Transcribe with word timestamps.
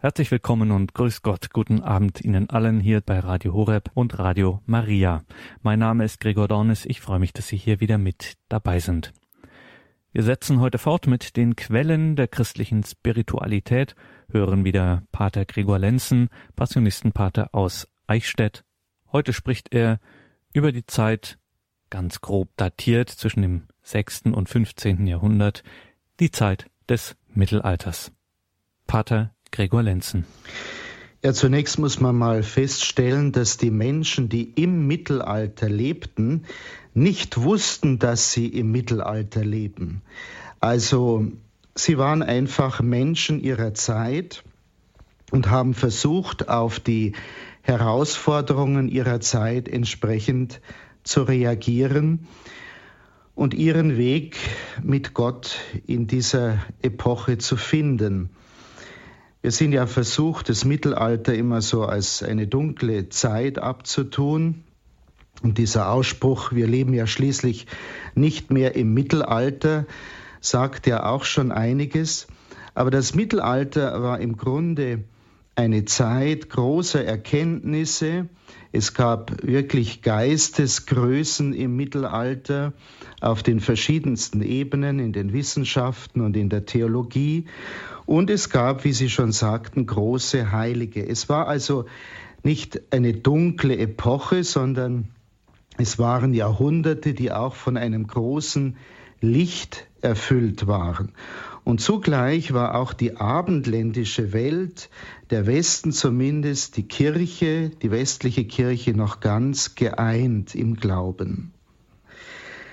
Herzlich 0.00 0.30
willkommen 0.30 0.70
und 0.70 0.94
grüß 0.94 1.22
Gott. 1.22 1.50
Guten 1.52 1.82
Abend 1.82 2.20
Ihnen 2.20 2.48
allen 2.50 2.78
hier 2.78 3.00
bei 3.00 3.18
Radio 3.18 3.52
Horeb 3.52 3.90
und 3.94 4.16
Radio 4.16 4.62
Maria. 4.64 5.24
Mein 5.62 5.80
Name 5.80 6.04
ist 6.04 6.20
Gregor 6.20 6.46
Dornes. 6.46 6.86
Ich 6.86 7.00
freue 7.00 7.18
mich, 7.18 7.32
dass 7.32 7.48
Sie 7.48 7.56
hier 7.56 7.80
wieder 7.80 7.98
mit 7.98 8.34
dabei 8.48 8.78
sind. 8.78 9.12
Wir 10.12 10.22
setzen 10.22 10.60
heute 10.60 10.78
fort 10.78 11.08
mit 11.08 11.36
den 11.36 11.56
Quellen 11.56 12.14
der 12.14 12.28
christlichen 12.28 12.84
Spiritualität, 12.84 13.96
hören 14.30 14.64
wieder 14.64 15.02
Pater 15.10 15.44
Gregor 15.44 15.80
Lenzen, 15.80 16.28
Passionistenpater 16.54 17.52
aus 17.52 17.88
Eichstätt. 18.06 18.62
Heute 19.10 19.32
spricht 19.32 19.74
er 19.74 19.98
über 20.52 20.70
die 20.70 20.86
Zeit, 20.86 21.40
ganz 21.90 22.20
grob 22.20 22.50
datiert 22.56 23.10
zwischen 23.10 23.42
dem 23.42 23.66
6. 23.82 24.26
und 24.26 24.48
15. 24.48 25.08
Jahrhundert, 25.08 25.64
die 26.20 26.30
Zeit 26.30 26.70
des 26.88 27.16
Mittelalters. 27.34 28.12
Pater 28.86 29.34
Gregor 29.50 29.82
Lenzen. 29.82 30.24
Ja, 31.22 31.32
zunächst 31.32 31.78
muss 31.80 32.00
man 32.00 32.16
mal 32.16 32.44
feststellen, 32.44 33.32
dass 33.32 33.56
die 33.56 33.72
Menschen, 33.72 34.28
die 34.28 34.52
im 34.54 34.86
Mittelalter 34.86 35.68
lebten, 35.68 36.44
nicht 36.94 37.42
wussten, 37.42 37.98
dass 37.98 38.32
sie 38.32 38.46
im 38.46 38.70
Mittelalter 38.70 39.44
leben. 39.44 40.02
Also 40.60 41.26
sie 41.74 41.98
waren 41.98 42.22
einfach 42.22 42.80
Menschen 42.80 43.40
ihrer 43.40 43.74
Zeit 43.74 44.44
und 45.30 45.50
haben 45.50 45.74
versucht, 45.74 46.48
auf 46.48 46.78
die 46.78 47.14
Herausforderungen 47.62 48.88
ihrer 48.88 49.20
Zeit 49.20 49.68
entsprechend 49.68 50.60
zu 51.02 51.22
reagieren 51.22 52.26
und 53.34 53.54
ihren 53.54 53.96
Weg 53.96 54.36
mit 54.82 55.14
Gott 55.14 55.58
in 55.86 56.06
dieser 56.06 56.58
Epoche 56.82 57.38
zu 57.38 57.56
finden. 57.56 58.30
Wir 59.40 59.52
sind 59.52 59.72
ja 59.72 59.86
versucht, 59.86 60.48
das 60.48 60.64
Mittelalter 60.64 61.32
immer 61.32 61.60
so 61.60 61.84
als 61.84 62.24
eine 62.24 62.48
dunkle 62.48 63.08
Zeit 63.08 63.58
abzutun. 63.58 64.64
Und 65.42 65.58
dieser 65.58 65.92
Ausspruch, 65.92 66.50
wir 66.52 66.66
leben 66.66 66.92
ja 66.92 67.06
schließlich 67.06 67.66
nicht 68.16 68.50
mehr 68.50 68.74
im 68.74 68.92
Mittelalter, 68.94 69.86
sagt 70.40 70.88
ja 70.88 71.06
auch 71.06 71.24
schon 71.24 71.52
einiges. 71.52 72.26
Aber 72.74 72.90
das 72.90 73.14
Mittelalter 73.14 74.02
war 74.02 74.18
im 74.18 74.36
Grunde 74.36 75.04
eine 75.54 75.84
Zeit 75.84 76.50
großer 76.50 77.04
Erkenntnisse. 77.04 78.28
Es 78.72 78.94
gab 78.94 79.44
wirklich 79.46 80.02
Geistesgrößen 80.02 81.52
im 81.52 81.76
Mittelalter 81.76 82.72
auf 83.20 83.44
den 83.44 83.60
verschiedensten 83.60 84.42
Ebenen, 84.42 84.98
in 84.98 85.12
den 85.12 85.32
Wissenschaften 85.32 86.22
und 86.22 86.36
in 86.36 86.48
der 86.48 86.66
Theologie. 86.66 87.46
Und 88.08 88.30
es 88.30 88.48
gab, 88.48 88.84
wie 88.84 88.94
Sie 88.94 89.10
schon 89.10 89.32
sagten, 89.32 89.84
große 89.84 90.50
Heilige. 90.50 91.06
Es 91.06 91.28
war 91.28 91.46
also 91.46 91.84
nicht 92.42 92.80
eine 92.90 93.12
dunkle 93.12 93.76
Epoche, 93.76 94.44
sondern 94.44 95.10
es 95.76 95.98
waren 95.98 96.32
Jahrhunderte, 96.32 97.12
die 97.12 97.30
auch 97.32 97.54
von 97.54 97.76
einem 97.76 98.06
großen 98.06 98.78
Licht 99.20 99.86
erfüllt 100.00 100.66
waren. 100.66 101.12
Und 101.64 101.82
zugleich 101.82 102.54
war 102.54 102.76
auch 102.76 102.94
die 102.94 103.18
abendländische 103.18 104.32
Welt, 104.32 104.88
der 105.28 105.46
Westen 105.46 105.92
zumindest, 105.92 106.78
die 106.78 106.88
Kirche, 106.88 107.68
die 107.68 107.90
westliche 107.90 108.46
Kirche 108.46 108.94
noch 108.94 109.20
ganz 109.20 109.74
geeint 109.74 110.54
im 110.54 110.76
Glauben. 110.76 111.52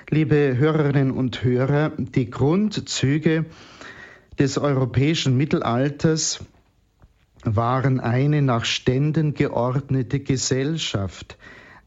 Liebe 0.09 0.56
Hörerinnen 0.58 1.11
und 1.11 1.44
Hörer, 1.44 1.91
die 1.97 2.30
Grundzüge 2.30 3.44
des 4.39 4.58
europäischen 4.58 5.38
Mittelalters 5.38 6.44
waren 7.44 8.00
eine 8.00 8.41
nach 8.41 8.66
Ständen 8.66 9.33
geordnete 9.33 10.19
Gesellschaft, 10.19 11.38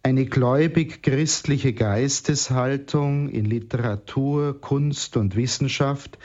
eine 0.03 0.25
gläubig-christliche 0.25 1.73
Geisteshaltung 1.73 3.29
in 3.29 3.45
Literatur, 3.45 4.61
Kunst 4.61 5.17
und 5.17 5.37
Wissenschaft 5.37 6.19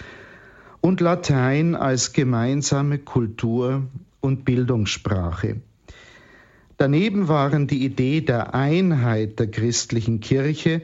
und 0.79 1.01
Latein 1.01 1.75
als 1.75 2.13
gemeinsame 2.13 2.99
Kultur- 2.99 3.87
und 4.21 4.45
Bildungssprache. 4.45 5.57
Daneben 6.77 7.27
waren 7.27 7.67
die 7.67 7.83
Idee 7.83 8.21
der 8.21 8.53
Einheit 8.53 9.39
der 9.39 9.47
christlichen 9.47 10.19
Kirche 10.19 10.81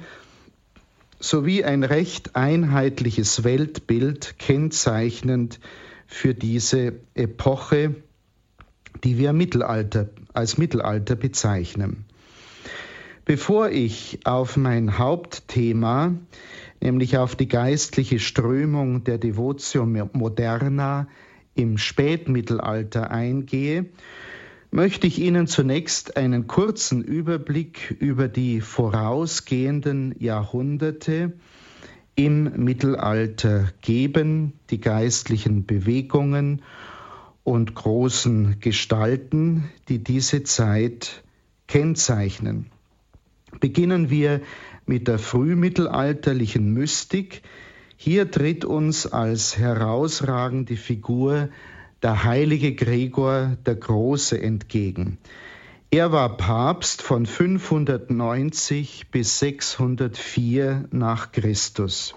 sowie 1.20 1.64
ein 1.64 1.84
recht 1.84 2.36
einheitliches 2.36 3.44
Weltbild 3.44 4.40
kennzeichnend 4.40 5.60
für 6.08 6.34
diese 6.34 6.94
Epoche, 7.14 7.96
die 9.04 9.18
wir 9.18 9.34
Mittelalter, 9.34 10.10
als 10.34 10.58
Mittelalter 10.58 11.16
bezeichnen. 11.16 12.06
Bevor 13.26 13.70
ich 13.70 14.20
auf 14.24 14.58
mein 14.58 14.98
Hauptthema, 14.98 16.16
nämlich 16.82 17.18
auf 17.18 17.36
die 17.36 17.48
geistliche 17.48 18.18
Strömung 18.18 19.04
der 19.04 19.20
Devotio 19.20 19.86
Moderna 19.86 21.08
im 21.54 21.78
Spätmittelalter 21.78 23.12
eingehe, 23.12 23.86
möchte 24.72 25.08
ich 25.08 25.20
Ihnen 25.20 25.48
zunächst 25.48 26.18
einen 26.18 26.48
kurzen 26.48 27.04
Überblick 27.04 27.96
über 28.00 28.28
die 28.28 28.62
vorausgehenden 28.62 30.16
Jahrhunderte 30.20 31.34
im 32.16 32.64
Mittelalter 32.64 33.72
geben, 33.82 34.54
die 34.70 34.80
geistlichen 34.80 35.66
Bewegungen 35.66 36.62
und 37.44 37.74
großen 37.74 38.60
Gestalten, 38.60 39.70
die 39.88 40.04
diese 40.04 40.44
Zeit 40.44 41.24
kennzeichnen. 41.68 42.68
Beginnen 43.60 44.10
wir 44.10 44.42
mit 44.86 45.08
der 45.08 45.18
frühmittelalterlichen 45.18 46.74
Mystik. 46.74 47.42
Hier 47.96 48.30
tritt 48.30 48.66
uns 48.66 49.08
als 49.08 49.58
herausragende 49.58 50.76
Figur 50.76 51.50
der 52.02 52.24
heilige 52.24 52.74
Gregor 52.76 53.58
der 53.66 53.76
Große 53.76 54.42
entgegen. 54.42 55.18
Er 55.92 56.12
war 56.12 56.38
Papst 56.38 57.02
von 57.02 57.26
590 57.26 59.08
bis 59.12 59.40
604 59.40 60.86
nach 60.92 61.32
Christus. 61.32 62.14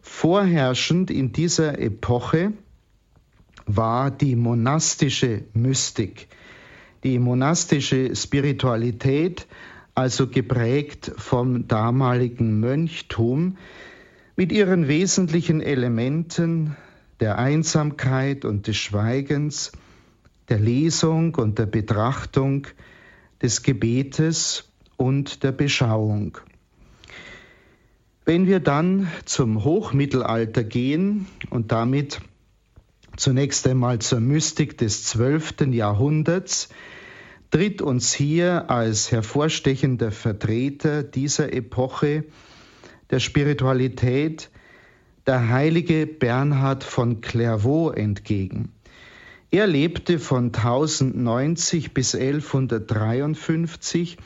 Vorherrschend 0.00 1.10
in 1.10 1.32
dieser 1.32 1.80
Epoche 1.80 2.52
war 3.66 4.12
die 4.12 4.36
monastische 4.36 5.42
Mystik, 5.52 6.28
die 7.02 7.18
monastische 7.18 8.14
Spiritualität, 8.14 9.48
also 9.96 10.28
geprägt 10.28 11.10
vom 11.16 11.66
damaligen 11.66 12.60
Mönchtum, 12.60 13.56
mit 14.36 14.52
ihren 14.52 14.86
wesentlichen 14.86 15.60
Elementen 15.60 16.76
der 17.20 17.38
Einsamkeit 17.38 18.44
und 18.44 18.66
des 18.66 18.76
Schweigens, 18.76 19.72
der 20.48 20.58
Lesung 20.58 21.34
und 21.34 21.58
der 21.58 21.66
Betrachtung, 21.66 22.66
des 23.42 23.62
Gebetes 23.62 24.70
und 24.96 25.42
der 25.42 25.52
Beschauung. 25.52 26.38
Wenn 28.24 28.46
wir 28.46 28.60
dann 28.60 29.10
zum 29.24 29.62
Hochmittelalter 29.62 30.64
gehen 30.64 31.26
und 31.50 31.70
damit 31.70 32.20
zunächst 33.16 33.66
einmal 33.66 34.00
zur 34.00 34.20
Mystik 34.20 34.78
des 34.78 35.04
zwölften 35.04 35.72
Jahrhunderts, 35.72 36.68
tritt 37.50 37.80
uns 37.80 38.12
hier 38.12 38.70
als 38.70 39.12
hervorstechender 39.12 40.10
Vertreter 40.10 41.02
dieser 41.02 41.52
Epoche 41.52 42.24
der 43.10 43.20
Spiritualität 43.20 44.50
der 45.26 45.48
heilige 45.48 46.06
Bernhard 46.06 46.84
von 46.84 47.20
Clairvaux 47.20 47.94
entgegen. 47.94 48.72
Er 49.50 49.66
lebte 49.66 50.18
von 50.18 50.46
1090 50.46 51.94
bis 51.94 52.14
1153 52.14 54.18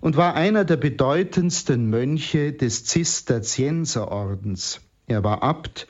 und 0.00 0.16
war 0.16 0.34
einer 0.34 0.64
der 0.64 0.76
bedeutendsten 0.76 1.90
Mönche 1.90 2.52
des 2.52 2.84
Zisterzienserordens. 2.84 4.80
Er 5.06 5.24
war 5.24 5.42
Abt, 5.42 5.88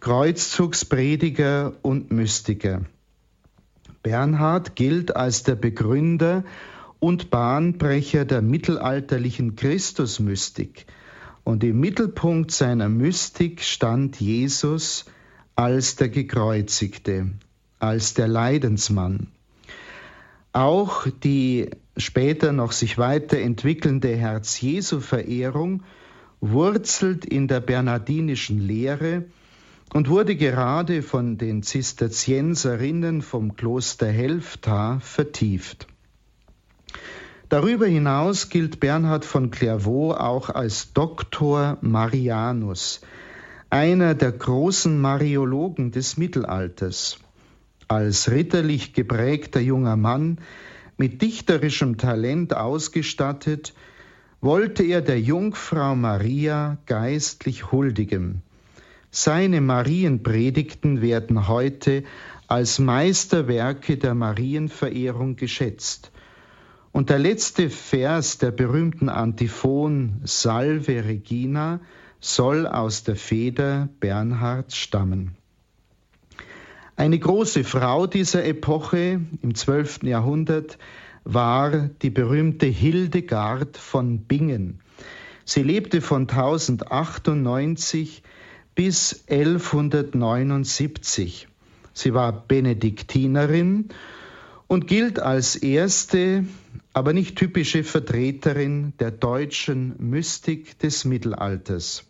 Kreuzzugsprediger 0.00 1.74
und 1.82 2.10
Mystiker. 2.10 2.82
Bernhard 4.02 4.76
gilt 4.76 5.14
als 5.14 5.42
der 5.42 5.56
Begründer 5.56 6.44
und 7.00 7.30
Bahnbrecher 7.30 8.24
der 8.24 8.42
mittelalterlichen 8.42 9.56
Christusmystik– 9.56 10.86
und 11.44 11.64
im 11.64 11.80
Mittelpunkt 11.80 12.50
seiner 12.50 12.88
Mystik 12.88 13.62
stand 13.62 14.20
Jesus 14.20 15.06
als 15.56 15.96
der 15.96 16.08
Gekreuzigte, 16.08 17.30
als 17.78 18.14
der 18.14 18.28
Leidensmann. 18.28 19.28
Auch 20.52 21.06
die 21.22 21.70
später 21.96 22.52
noch 22.52 22.72
sich 22.72 22.98
weiterentwickelnde 22.98 24.16
Herz-Jesu-Verehrung 24.16 25.82
wurzelt 26.40 27.24
in 27.24 27.48
der 27.48 27.60
bernardinischen 27.60 28.60
Lehre, 28.60 29.26
und 29.92 30.08
wurde 30.08 30.36
gerade 30.36 31.02
von 31.02 31.36
den 31.36 31.62
Zisterzienserinnen 31.62 33.22
vom 33.22 33.56
Kloster 33.56 34.06
Helfta 34.06 35.00
vertieft. 35.00 35.86
Darüber 37.50 37.88
hinaus 37.88 38.48
gilt 38.48 38.78
Bernhard 38.78 39.24
von 39.24 39.50
Clairvaux 39.50 40.14
auch 40.14 40.50
als 40.50 40.92
Doktor 40.92 41.78
Marianus, 41.80 43.00
einer 43.70 44.14
der 44.14 44.30
großen 44.30 45.00
Mariologen 45.00 45.90
des 45.90 46.16
Mittelalters. 46.16 47.18
Als 47.88 48.30
ritterlich 48.30 48.92
geprägter 48.92 49.58
junger 49.58 49.96
Mann, 49.96 50.38
mit 50.96 51.22
dichterischem 51.22 51.98
Talent 51.98 52.54
ausgestattet, 52.54 53.74
wollte 54.40 54.84
er 54.84 55.02
der 55.02 55.20
Jungfrau 55.20 55.96
Maria 55.96 56.78
geistlich 56.86 57.72
huldigen. 57.72 58.42
Seine 59.10 59.60
Marienpredigten 59.60 61.02
werden 61.02 61.48
heute 61.48 62.04
als 62.46 62.78
Meisterwerke 62.78 63.96
der 63.96 64.14
Marienverehrung 64.14 65.34
geschätzt. 65.34 66.12
Und 66.92 67.10
der 67.10 67.18
letzte 67.18 67.70
Vers 67.70 68.38
der 68.38 68.50
berühmten 68.50 69.08
Antiphon 69.08 70.20
Salve 70.24 71.04
Regina 71.04 71.80
soll 72.20 72.66
aus 72.66 73.04
der 73.04 73.16
Feder 73.16 73.88
Bernhards 74.00 74.76
stammen. 74.76 75.36
Eine 76.96 77.18
große 77.18 77.64
Frau 77.64 78.06
dieser 78.06 78.44
Epoche 78.44 79.22
im 79.40 79.54
12. 79.54 80.02
Jahrhundert 80.02 80.76
war 81.24 81.88
die 82.02 82.10
berühmte 82.10 82.66
Hildegard 82.66 83.78
von 83.78 84.18
Bingen. 84.20 84.80
Sie 85.44 85.62
lebte 85.62 86.00
von 86.00 86.22
1098 86.28 88.22
bis 88.74 89.24
1179. 89.28 91.46
Sie 91.92 92.14
war 92.14 92.32
Benediktinerin 92.32 93.90
und 94.66 94.86
gilt 94.86 95.20
als 95.20 95.56
erste, 95.56 96.46
aber 96.92 97.12
nicht 97.12 97.36
typische 97.36 97.84
Vertreterin 97.84 98.92
der 98.98 99.10
deutschen 99.10 99.94
Mystik 99.98 100.78
des 100.78 101.04
Mittelalters. 101.04 102.04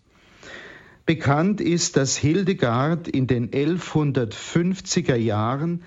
Bekannt 1.07 1.61
ist, 1.61 1.97
dass 1.97 2.17
Hildegard 2.17 3.09
in 3.09 3.27
den 3.27 3.51
1150er 3.51 5.17
Jahren 5.17 5.83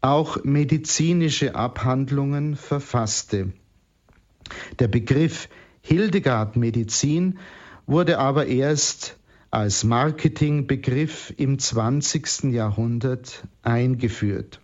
auch 0.00 0.42
medizinische 0.44 1.54
Abhandlungen 1.54 2.56
verfasste. 2.56 3.52
Der 4.78 4.88
Begriff 4.88 5.48
Hildegard 5.82 6.56
Medizin 6.56 7.38
wurde 7.86 8.18
aber 8.18 8.46
erst 8.46 9.16
als 9.50 9.84
Marketingbegriff 9.84 11.32
im 11.36 11.58
20. 11.58 12.52
Jahrhundert 12.52 13.46
eingeführt. 13.62 14.60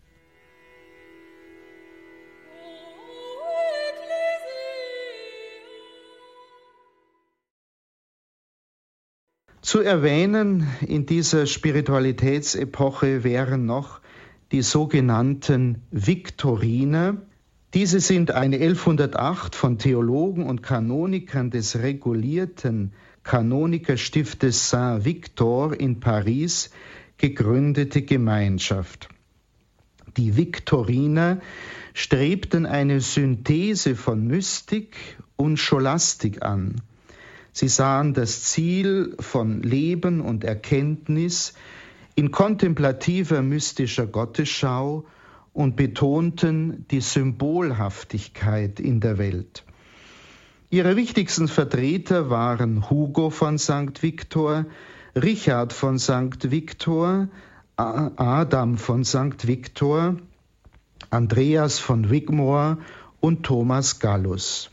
Zu 9.73 9.81
erwähnen 9.81 10.67
in 10.87 11.07
dieser 11.07 11.47
Spiritualitätsepoche 11.47 13.25
wären 13.25 13.65
noch 13.65 14.03
die 14.53 14.61
sogenannten 14.61 15.81
Viktoriner. 15.91 17.17
Diese 17.73 18.01
sind 18.01 18.33
eine 18.33 18.57
1108 18.57 19.55
von 19.55 19.79
Theologen 19.79 20.45
und 20.45 20.63
Kanonikern 20.63 21.49
des 21.49 21.79
regulierten 21.79 22.93
Kanonikerstiftes 23.23 24.69
Saint-Victor 24.69 25.81
in 25.81 26.01
Paris 26.01 26.69
gegründete 27.17 28.03
Gemeinschaft. 28.03 29.09
Die 30.19 30.37
Viktoriner 30.37 31.41
strebten 31.95 32.67
eine 32.67 33.01
Synthese 33.01 33.97
von 33.97 34.27
Mystik 34.27 34.97
und 35.37 35.57
Scholastik 35.57 36.43
an. 36.43 36.83
Sie 37.53 37.69
sahen 37.69 38.15
das 38.15 38.45
Ziel 38.45 39.15
von 39.21 39.63
Leben 39.63 40.21
und 40.21 40.43
Erkenntnis 40.43 41.53
in 42.15 42.31
kontemplativer 42.31 43.43
mystischer 43.43 44.07
Gottesschau 44.07 45.05
und 45.53 45.77
betonten 45.77 46.87
die 46.91 47.01
Symbolhaftigkeit 47.01 48.81
in 48.81 49.01
der 49.01 49.19
Welt. 49.19 49.65
Ihre 50.71 50.97
wichtigsten 50.97 51.49
Vertreter 51.49 52.31
waren 52.31 52.89
Hugo 52.89 53.29
von 53.29 53.59
St. 53.59 54.03
Victor, 54.03 54.65
Richard 55.15 55.75
von 55.75 55.99
St. 55.99 56.51
Victor, 56.51 57.29
Adam 57.77 58.79
von 58.79 59.05
St. 59.05 59.47
Victor, 59.47 60.17
Andreas 61.11 61.79
von 61.79 62.09
Wigmore 62.09 62.79
und 63.21 63.45
Thomas 63.45 64.01
Gallus. 64.01 64.71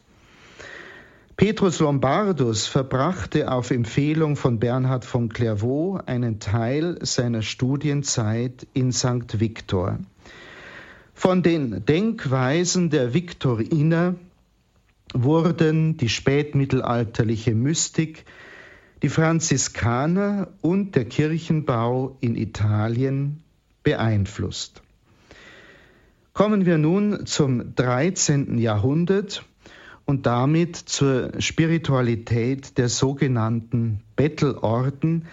Petrus 1.39 1.79
Lombardus 1.79 2.67
verbrachte 2.67 3.49
auf 3.49 3.71
Empfehlung 3.71 4.35
von 4.35 4.59
Bernhard 4.59 5.05
von 5.05 5.29
Clairvaux 5.29 5.97
einen 6.05 6.41
Teil 6.41 6.99
seiner 7.01 7.43
Studienzeit 7.43 8.67
in 8.73 8.91
St. 8.91 9.39
Victor. 9.39 9.99
Von 11.13 11.41
den 11.41 11.85
Denkweisen 11.85 12.89
der 12.89 13.13
Viktoriner 13.13 14.15
wurden 15.13 15.95
die 15.95 16.09
spätmittelalterliche 16.09 17.55
Mystik, 17.55 18.25
die 19.01 19.07
Franziskaner 19.07 20.49
und 20.59 20.97
der 20.97 21.05
Kirchenbau 21.05 22.17
in 22.19 22.35
Italien 22.35 23.43
beeinflusst. 23.83 24.81
Kommen 26.33 26.65
wir 26.65 26.77
nun 26.77 27.25
zum 27.27 27.75
13. 27.75 28.57
Jahrhundert 28.57 29.45
und 30.09 30.25
damit 30.25 30.75
zur 30.75 31.39
Spiritualität 31.39 32.79
der 32.79 32.89
sogenannten 32.89 34.01
Bettelorden, 34.15 35.27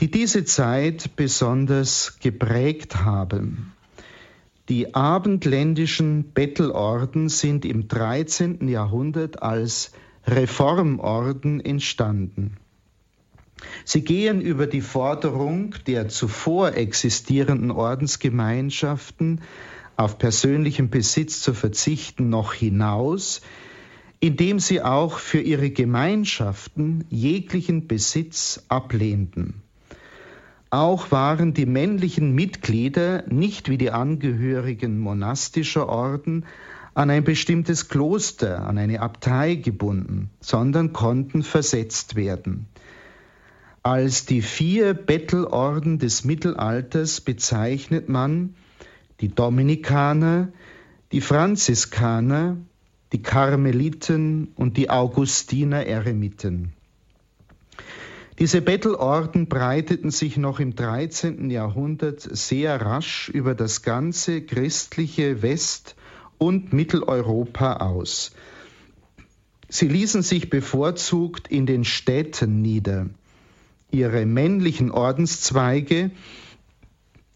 die 0.00 0.10
diese 0.10 0.44
Zeit 0.44 1.14
besonders 1.14 2.18
geprägt 2.20 3.04
haben. 3.04 3.72
Die 4.68 4.96
abendländischen 4.96 6.32
Bettelorden 6.32 7.28
sind 7.28 7.64
im 7.64 7.86
13. 7.86 8.66
Jahrhundert 8.66 9.44
als 9.44 9.92
Reformorden 10.26 11.64
entstanden. 11.64 12.56
Sie 13.84 14.02
gehen 14.02 14.40
über 14.40 14.66
die 14.66 14.80
Forderung 14.80 15.76
der 15.86 16.08
zuvor 16.08 16.74
existierenden 16.74 17.70
Ordensgemeinschaften 17.70 19.42
auf 19.96 20.18
persönlichen 20.18 20.90
Besitz 20.90 21.40
zu 21.42 21.54
verzichten 21.54 22.28
noch 22.28 22.54
hinaus, 22.54 23.40
indem 24.20 24.58
sie 24.58 24.82
auch 24.82 25.18
für 25.18 25.40
ihre 25.40 25.70
Gemeinschaften 25.70 27.04
jeglichen 27.10 27.86
Besitz 27.86 28.64
ablehnten. 28.68 29.62
Auch 30.70 31.12
waren 31.12 31.54
die 31.54 31.66
männlichen 31.66 32.34
Mitglieder 32.34 33.22
nicht 33.28 33.68
wie 33.68 33.78
die 33.78 33.92
Angehörigen 33.92 34.98
monastischer 34.98 35.88
Orden 35.88 36.46
an 36.94 37.10
ein 37.10 37.24
bestimmtes 37.24 37.88
Kloster, 37.88 38.66
an 38.66 38.78
eine 38.78 39.00
Abtei 39.00 39.56
gebunden, 39.56 40.30
sondern 40.40 40.92
konnten 40.92 41.42
versetzt 41.42 42.16
werden. 42.16 42.66
Als 43.82 44.24
die 44.26 44.42
vier 44.42 44.94
Bettelorden 44.94 45.98
des 45.98 46.24
Mittelalters 46.24 47.20
bezeichnet 47.20 48.08
man 48.08 48.54
die 49.20 49.28
Dominikaner, 49.28 50.48
die 51.12 51.20
Franziskaner, 51.20 52.56
die 53.14 53.22
Karmeliten 53.22 54.48
und 54.56 54.76
die 54.76 54.90
Augustiner 54.90 55.86
Eremiten. 55.86 56.72
Diese 58.40 58.60
Bettelorden 58.60 59.46
breiteten 59.46 60.10
sich 60.10 60.36
noch 60.36 60.58
im 60.58 60.74
13. 60.74 61.48
Jahrhundert 61.48 62.20
sehr 62.20 62.80
rasch 62.80 63.28
über 63.28 63.54
das 63.54 63.82
ganze 63.82 64.42
christliche 64.42 65.42
West- 65.42 65.94
und 66.38 66.72
Mitteleuropa 66.72 67.74
aus. 67.74 68.32
Sie 69.68 69.86
ließen 69.86 70.22
sich 70.22 70.50
bevorzugt 70.50 71.46
in 71.46 71.66
den 71.66 71.84
Städten 71.84 72.62
nieder. 72.62 73.06
Ihre 73.92 74.26
männlichen 74.26 74.90
Ordenszweige 74.90 76.10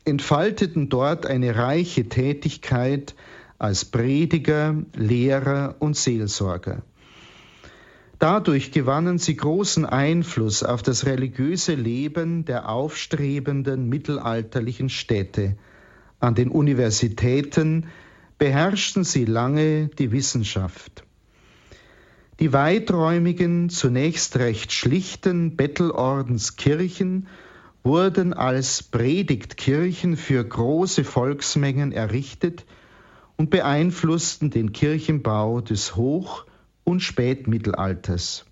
entfalteten 0.05 0.89
dort 0.89 1.25
eine 1.25 1.55
reiche 1.55 2.09
Tätigkeit 2.09 3.15
als 3.59 3.85
Prediger, 3.85 4.77
Lehrer 4.95 5.77
und 5.81 5.97
Seelsorger. 5.97 6.83
Dadurch 8.19 8.73
gewannen 8.73 9.19
sie 9.19 9.37
großen 9.37 9.85
Einfluss 9.85 10.65
auf 10.65 10.83
das 10.83 11.07
religiöse 11.07 11.75
Leben 11.75 12.45
der 12.45 12.69
aufstrebenden 12.69 13.89
mittelalterlichen 13.89 14.89
Städte. 14.89 15.57
An 16.19 16.35
den 16.35 16.51
Universitäten 16.51 17.87
beherrschten 18.39 19.05
sie 19.05 19.25
lange 19.25 19.89
die 19.89 20.11
Wissenschaft. 20.11 21.05
Die 22.41 22.53
weiträumigen, 22.53 23.69
zunächst 23.69 24.37
recht 24.37 24.73
schlichten 24.73 25.57
Bettelordenskirchen 25.57 27.29
wurden 27.85 28.33
als 28.33 28.83
Predigtkirchen 28.83 30.17
für 30.17 30.45
große 30.45 31.05
Volksmengen 31.05 31.93
errichtet 31.93 32.65
und 33.39 33.51
beeinflussten 33.51 34.51
den 34.51 34.73
Kirchenbau 34.73 35.61
des 35.61 35.97
Hoch- 35.97 36.45
und 36.85 37.01
Spätmittelalters. 37.01 38.45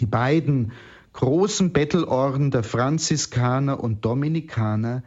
Die 0.00 0.06
beiden 0.06 0.72
großen 1.12 1.72
Bettelorden 1.72 2.50
der 2.50 2.62
Franziskaner 2.62 3.82
und 3.82 4.04
Dominikaner 4.04 5.02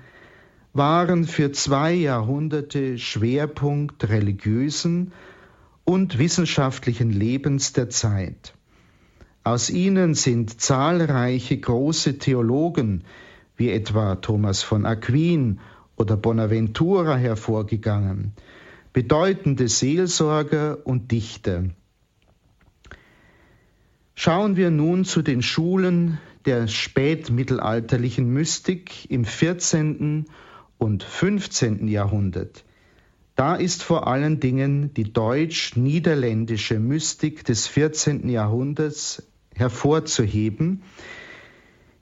waren 0.73 1.23
für 1.23 1.51
zwei 1.53 1.93
Jahrhunderte 1.93 2.99
Schwerpunkt 2.99 4.09
religiösen 4.09 5.13
und 5.85 6.19
wissenschaftlichen 6.19 7.09
Lebens 7.09 7.73
der 7.73 7.89
Zeit. 7.89 8.53
Aus 9.43 9.69
ihnen 9.69 10.13
sind 10.13 10.59
zahlreiche 10.59 11.57
große 11.57 12.17
Theologen 12.17 13.05
wie 13.55 13.71
etwa 13.71 14.15
Thomas 14.15 14.61
von 14.61 14.85
Aquin 14.85 15.59
oder 15.95 16.17
Bonaventura 16.17 17.15
hervorgegangen, 17.15 18.33
bedeutende 18.93 19.67
Seelsorger 19.67 20.85
und 20.85 21.11
Dichter. 21.11 21.65
Schauen 24.15 24.55
wir 24.55 24.71
nun 24.71 25.05
zu 25.05 25.21
den 25.21 25.41
Schulen 25.41 26.17
der 26.45 26.67
spätmittelalterlichen 26.67 28.31
Mystik 28.33 29.09
im 29.11 29.25
14. 29.25 30.25
und 30.77 31.03
15. 31.03 31.87
Jahrhundert. 31.87 32.63
Da 33.35 33.55
ist 33.55 33.83
vor 33.83 34.07
allen 34.07 34.39
Dingen 34.39 34.93
die 34.95 35.13
deutsch-niederländische 35.13 36.79
Mystik 36.79 37.45
des 37.45 37.67
14. 37.67 38.29
Jahrhunderts 38.29 39.21
hervorzuheben, 39.53 40.81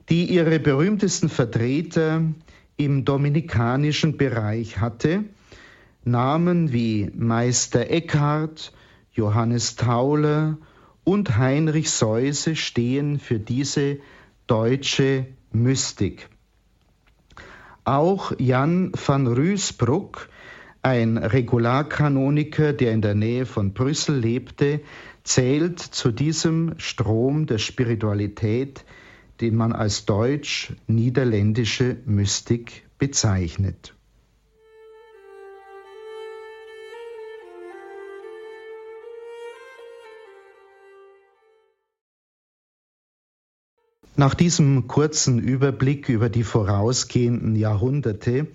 die 0.08 0.24
ihre 0.24 0.58
berühmtesten 0.58 1.28
Vertreter 1.28 2.22
im 2.78 3.04
dominikanischen 3.04 4.16
Bereich 4.16 4.78
hatte, 4.78 5.24
Namen 6.06 6.72
wie 6.72 7.10
Meister 7.16 7.90
Eckhart, 7.90 8.72
Johannes 9.12 9.74
Tauler 9.74 10.56
und 11.02 11.36
Heinrich 11.36 11.90
Seuse 11.90 12.54
stehen 12.54 13.18
für 13.18 13.40
diese 13.40 13.98
deutsche 14.46 15.26
Mystik. 15.50 16.28
Auch 17.82 18.32
Jan 18.38 18.92
van 18.94 19.26
Ruysbroek 19.26 20.28
ein 20.80 21.18
Regularkanoniker, 21.18 22.72
der 22.72 22.92
in 22.92 23.02
der 23.02 23.16
Nähe 23.16 23.44
von 23.44 23.74
Brüssel 23.74 24.16
lebte, 24.16 24.82
zählt 25.24 25.80
zu 25.80 26.12
diesem 26.12 26.74
Strom 26.78 27.46
der 27.46 27.58
Spiritualität, 27.58 28.84
den 29.40 29.56
man 29.56 29.72
als 29.72 30.06
deutsch-niederländische 30.06 31.96
Mystik 32.06 32.84
bezeichnet. 32.96 33.95
Nach 44.18 44.32
diesem 44.32 44.88
kurzen 44.88 45.38
Überblick 45.38 46.08
über 46.08 46.30
die 46.30 46.42
vorausgehenden 46.42 47.54
Jahrhunderte 47.54 48.46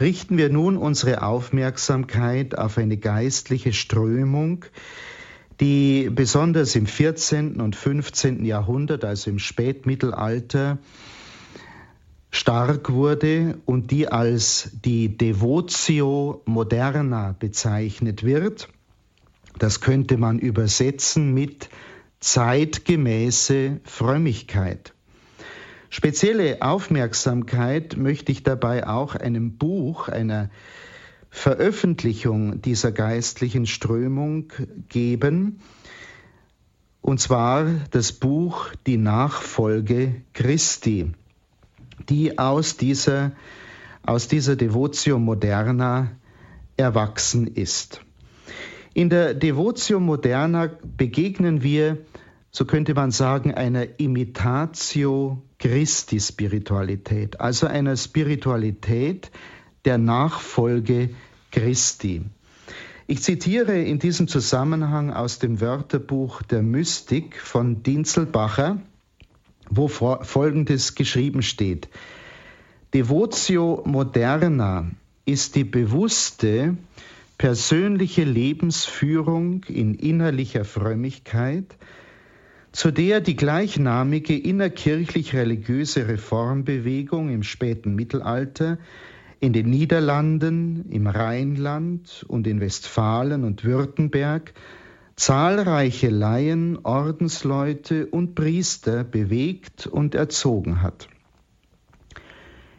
richten 0.00 0.36
wir 0.38 0.48
nun 0.48 0.76
unsere 0.76 1.22
Aufmerksamkeit 1.22 2.58
auf 2.58 2.78
eine 2.78 2.96
geistliche 2.96 3.72
Strömung, 3.72 4.64
die 5.60 6.10
besonders 6.12 6.74
im 6.74 6.86
14. 6.86 7.60
und 7.60 7.76
15. 7.76 8.44
Jahrhundert, 8.44 9.04
also 9.04 9.30
im 9.30 9.38
Spätmittelalter, 9.38 10.78
stark 12.32 12.90
wurde 12.90 13.58
und 13.66 13.92
die 13.92 14.08
als 14.08 14.70
die 14.84 15.16
Devotio 15.16 16.42
Moderna 16.44 17.36
bezeichnet 17.38 18.24
wird. 18.24 18.68
Das 19.60 19.80
könnte 19.80 20.16
man 20.16 20.40
übersetzen 20.40 21.34
mit 21.34 21.68
zeitgemäße 22.20 23.80
Frömmigkeit. 23.84 24.94
Spezielle 25.90 26.58
Aufmerksamkeit 26.60 27.96
möchte 27.96 28.32
ich 28.32 28.42
dabei 28.42 28.86
auch 28.86 29.14
einem 29.14 29.56
Buch, 29.56 30.08
einer 30.08 30.50
Veröffentlichung 31.30 32.60
dieser 32.60 32.92
geistlichen 32.92 33.66
Strömung 33.66 34.52
geben, 34.88 35.60
und 37.00 37.20
zwar 37.20 37.64
das 37.90 38.12
Buch 38.12 38.66
Die 38.86 38.98
Nachfolge 38.98 40.22
Christi, 40.34 41.12
die 42.08 42.38
aus 42.38 42.76
dieser, 42.76 43.32
aus 44.02 44.28
dieser 44.28 44.56
Devotio 44.56 45.18
Moderna 45.18 46.10
erwachsen 46.76 47.46
ist. 47.46 48.02
In 48.98 49.10
der 49.10 49.32
Devotio 49.32 50.00
Moderna 50.00 50.72
begegnen 50.96 51.62
wir, 51.62 51.98
so 52.50 52.64
könnte 52.64 52.94
man 52.94 53.12
sagen, 53.12 53.54
einer 53.54 54.00
Imitatio 54.00 55.40
Christi 55.60 56.18
Spiritualität, 56.18 57.40
also 57.40 57.68
einer 57.68 57.96
Spiritualität 57.96 59.30
der 59.84 59.98
Nachfolge 59.98 61.10
Christi. 61.52 62.22
Ich 63.06 63.22
zitiere 63.22 63.80
in 63.80 64.00
diesem 64.00 64.26
Zusammenhang 64.26 65.12
aus 65.12 65.38
dem 65.38 65.60
Wörterbuch 65.60 66.42
der 66.42 66.62
Mystik 66.62 67.40
von 67.40 67.84
Dinzelbacher, 67.84 68.82
wo 69.70 69.86
Folgendes 69.86 70.96
geschrieben 70.96 71.42
steht. 71.42 71.88
Devotio 72.92 73.80
moderna 73.86 74.90
ist 75.24 75.54
die 75.54 75.62
bewusste, 75.62 76.76
persönliche 77.38 78.24
Lebensführung 78.24 79.62
in 79.68 79.94
innerlicher 79.94 80.64
Frömmigkeit, 80.64 81.76
zu 82.72 82.90
der 82.90 83.20
die 83.20 83.36
gleichnamige 83.36 84.36
innerkirchlich-religiöse 84.36 86.08
Reformbewegung 86.08 87.30
im 87.30 87.44
späten 87.44 87.94
Mittelalter 87.94 88.78
in 89.40 89.52
den 89.52 89.70
Niederlanden, 89.70 90.90
im 90.90 91.06
Rheinland 91.06 92.24
und 92.28 92.46
in 92.46 92.60
Westfalen 92.60 93.44
und 93.44 93.64
Württemberg 93.64 94.52
zahlreiche 95.14 96.10
Laien, 96.10 96.78
Ordensleute 96.84 98.06
und 98.06 98.34
Priester 98.34 99.04
bewegt 99.04 99.86
und 99.86 100.14
erzogen 100.14 100.82
hat. 100.82 101.08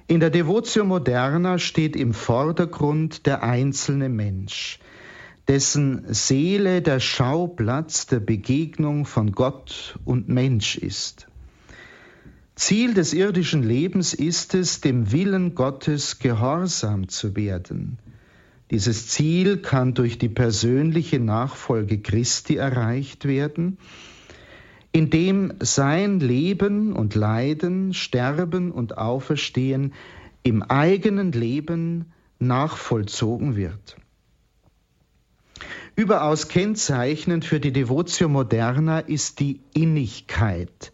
In 0.10 0.20
der 0.20 0.32
Devotio 0.32 0.86
Moderna 0.86 1.60
steht 1.60 1.96
im 1.96 2.16
Vordergrund 2.16 3.28
der 3.28 3.44
einzelne 3.44 4.10
Mensch, 4.10 4.80
dessen 5.48 6.12
Seele 6.12 6.82
der 6.82 7.00
Schauplatz 7.00 8.08
der 8.08 8.20
Begegnung 8.20 9.06
von 9.06 9.34
Gott 9.34 10.00
und 10.06 10.28
Mensch 10.28 10.78
ist. 10.80 11.28
Ziel 12.56 12.96
des 12.96 13.14
irdischen 13.14 13.62
Lebens 13.62 14.16
ist 14.16 14.56
es, 14.56 14.82
dem 14.82 15.12
Willen 15.12 15.54
Gottes 15.54 16.18
gehorsam 16.18 17.08
zu 17.08 17.36
werden. 17.36 18.00
Dieses 18.72 19.10
Ziel 19.10 19.58
kann 19.58 19.94
durch 19.94 20.18
die 20.18 20.30
persönliche 20.30 21.20
Nachfolge 21.20 22.00
Christi 22.00 22.56
erreicht 22.56 23.26
werden, 23.26 23.78
in 24.92 25.10
dem 25.10 25.54
sein 25.60 26.20
Leben 26.20 26.94
und 26.94 27.16
Leiden, 27.16 27.94
Sterben 27.94 28.72
und 28.72 28.98
Auferstehen 28.98 29.94
im 30.44 30.64
eigenen 30.64 31.32
Leben 31.32 32.12
nachvollzogen 32.40 33.56
wird. 33.56 33.98
Überaus 35.96 36.48
kennzeichnend 36.48 37.44
für 37.44 37.60
die 37.60 37.74
Devotio 37.74 38.30
Moderna 38.30 39.00
ist 39.00 39.40
die 39.42 39.60
Innigkeit, 39.74 40.94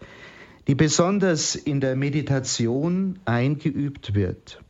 die 0.67 0.75
besonders 0.75 1.55
in 1.55 1.79
der 1.79 1.95
Meditation 1.95 3.19
eingeübt 3.25 4.15
wird. 4.15 4.61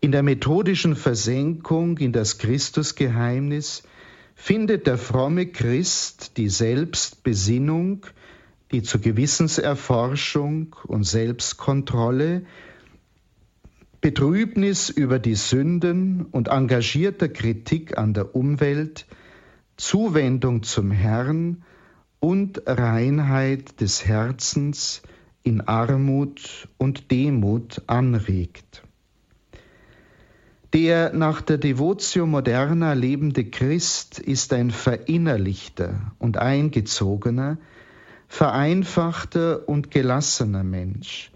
In 0.00 0.12
der 0.12 0.22
methodischen 0.22 0.96
Versenkung 0.96 1.96
in 1.96 2.12
das 2.12 2.38
Christusgeheimnis 2.38 3.84
findet 4.42 4.88
der 4.88 4.98
fromme 4.98 5.46
Christ 5.46 6.36
die 6.36 6.48
Selbstbesinnung, 6.48 8.06
die 8.72 8.82
zur 8.82 9.00
Gewissenserforschung 9.00 10.74
und 10.84 11.04
Selbstkontrolle, 11.04 12.42
Betrübnis 14.00 14.90
über 14.90 15.20
die 15.20 15.36
Sünden 15.36 16.22
und 16.22 16.48
engagierter 16.48 17.28
Kritik 17.28 17.96
an 17.96 18.14
der 18.14 18.34
Umwelt, 18.34 19.06
Zuwendung 19.76 20.64
zum 20.64 20.90
Herrn 20.90 21.62
und 22.18 22.62
Reinheit 22.66 23.80
des 23.80 24.04
Herzens 24.06 25.02
in 25.44 25.60
Armut 25.60 26.66
und 26.78 27.12
Demut 27.12 27.82
anregt. 27.86 28.82
Der 30.72 31.12
nach 31.12 31.42
der 31.42 31.58
Devotio 31.58 32.26
Moderna 32.26 32.94
lebende 32.94 33.44
Christ 33.44 34.18
ist 34.18 34.54
ein 34.54 34.70
verinnerlichter 34.70 36.12
und 36.18 36.38
eingezogener, 36.38 37.58
vereinfachter 38.26 39.68
und 39.68 39.90
gelassener 39.90 40.64
Mensch, 40.64 41.30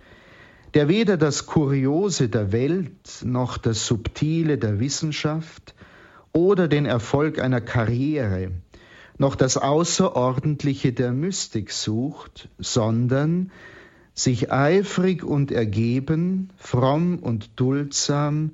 der 0.73 0.89
weder 0.89 1.19
das 1.19 1.45
Kuriose 1.45 2.31
der 2.31 2.51
Welt 2.51 3.23
noch 3.25 3.59
das 3.59 3.87
Subtile 3.87 4.57
der 4.57 4.81
Wissenschaft 4.81 5.75
oder 6.33 6.67
den 6.67 6.87
Erfolg 6.87 7.39
einer 7.39 7.61
Karriere 7.61 8.53
noch 9.19 9.35
das 9.35 9.59
Außerordentliche 9.59 10.95
der 10.95 11.13
Mystik 11.13 11.73
sucht, 11.73 12.49
sondern 12.59 13.51
sich 14.15 14.51
eifrig 14.51 15.25
und 15.25 15.53
ergeben, 15.53 16.51
fromm 16.57 17.19
und 17.19 17.51
duldsam 17.61 18.53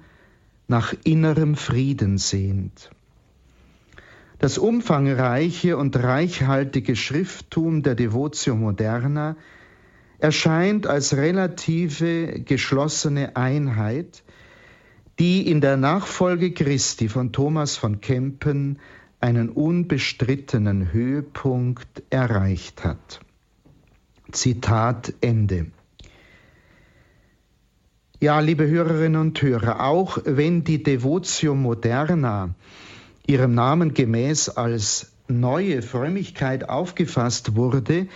nach 0.68 0.94
innerem 1.04 1.54
Frieden 1.54 2.18
sehnt. 2.18 2.90
Das 4.38 4.58
umfangreiche 4.58 5.76
und 5.76 5.96
reichhaltige 5.96 6.96
Schrifttum 6.96 7.82
der 7.82 7.94
Devotio 7.94 8.56
Moderna 8.56 9.36
erscheint 10.18 10.86
als 10.86 11.16
relative 11.16 12.40
geschlossene 12.40 13.36
Einheit, 13.36 14.22
die 15.18 15.48
in 15.48 15.60
der 15.60 15.76
Nachfolge 15.76 16.52
Christi 16.52 17.08
von 17.08 17.32
Thomas 17.32 17.76
von 17.76 18.00
Kempen 18.00 18.78
einen 19.20 19.48
unbestrittenen 19.48 20.92
Höhepunkt 20.92 22.02
erreicht 22.10 22.82
hat. 22.82 23.20
Zitat 24.32 25.14
Ende. 25.20 25.66
Ja, 28.22 28.38
liebe 28.38 28.68
Hörerinnen 28.68 29.20
und 29.20 29.42
Hörer, 29.42 29.80
auch 29.84 30.16
wenn 30.24 30.62
die 30.62 30.80
Devotio 30.80 31.56
Moderna 31.56 32.54
ihrem 33.26 33.52
Namen 33.56 33.94
gemäß 33.94 34.48
als 34.48 35.10
neue 35.26 35.82
Frömmigkeit 35.82 36.68
aufgefasst 36.68 37.56
wurde, 37.56 38.06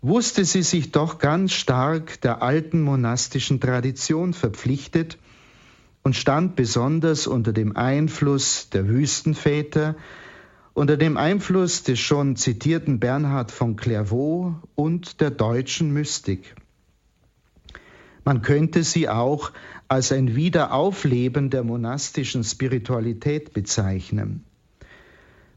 wusste 0.00 0.44
sie 0.44 0.62
sich 0.62 0.92
doch 0.92 1.18
ganz 1.18 1.54
stark 1.54 2.20
der 2.20 2.40
alten 2.40 2.82
monastischen 2.82 3.58
Tradition 3.60 4.32
verpflichtet 4.32 5.18
und 6.04 6.14
stand 6.14 6.54
besonders 6.54 7.26
unter 7.26 7.52
dem 7.52 7.76
Einfluss 7.76 8.70
der 8.70 8.86
Wüstenväter, 8.86 9.96
unter 10.72 10.96
dem 10.96 11.16
Einfluss 11.16 11.82
des 11.82 11.98
schon 11.98 12.36
zitierten 12.36 13.00
Bernhard 13.00 13.50
von 13.50 13.74
Clairvaux 13.74 14.54
und 14.76 15.20
der 15.20 15.32
deutschen 15.32 15.92
Mystik. 15.92 16.54
Man 18.24 18.42
könnte 18.42 18.84
sie 18.84 19.08
auch 19.08 19.50
als 19.88 20.12
ein 20.12 20.36
Wiederaufleben 20.36 21.50
der 21.50 21.64
monastischen 21.64 22.44
Spiritualität 22.44 23.52
bezeichnen. 23.52 24.44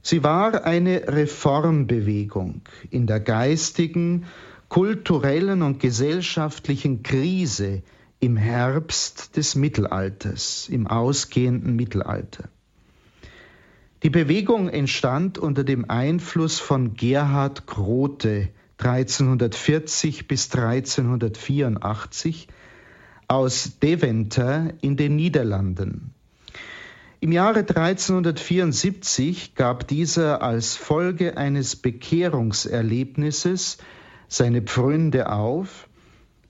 Sie 0.02 0.24
war 0.24 0.66
eine 0.66 1.08
Reformbewegung 1.08 2.62
in 2.90 3.08
der 3.08 3.20
geistigen, 3.20 4.26
kulturellen 4.70 5.62
und 5.62 5.80
gesellschaftlichen 5.80 7.02
Krise 7.04 7.82
im 8.20 8.38
Herbst 8.38 9.38
des 9.38 9.56
Mittelalters, 9.56 10.68
im 10.70 10.88
ausgehenden 10.88 11.76
Mittelalter. 11.76 12.50
Die 14.04 14.10
Bewegung 14.10 14.70
entstand 14.70 15.38
unter 15.38 15.64
dem 15.64 15.90
Einfluss 15.90 16.60
von 16.60 16.94
Gerhard 16.96 17.66
Grote 17.66 18.50
1340 18.78 20.28
bis 20.28 20.54
1384 20.54 22.48
aus 23.28 23.80
Deventer 23.80 24.74
in 24.82 24.98
den 24.98 25.16
Niederlanden. 25.16 26.14
Im 27.22 27.32
Jahre 27.32 27.62
1374 27.62 29.56
gab 29.56 29.88
dieser 29.88 30.44
als 30.44 30.76
Folge 30.76 31.38
eines 31.38 31.76
Bekehrungserlebnisses 31.76 33.78
seine 34.28 34.62
Pfründe 34.62 35.32
auf, 35.32 35.88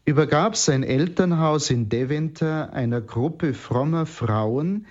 übergab 0.05 0.57
sein 0.57 0.83
Elternhaus 0.83 1.69
in 1.69 1.89
Deventer 1.89 2.73
einer 2.73 3.01
Gruppe 3.01 3.53
frommer 3.53 4.05
Frauen, 4.05 4.87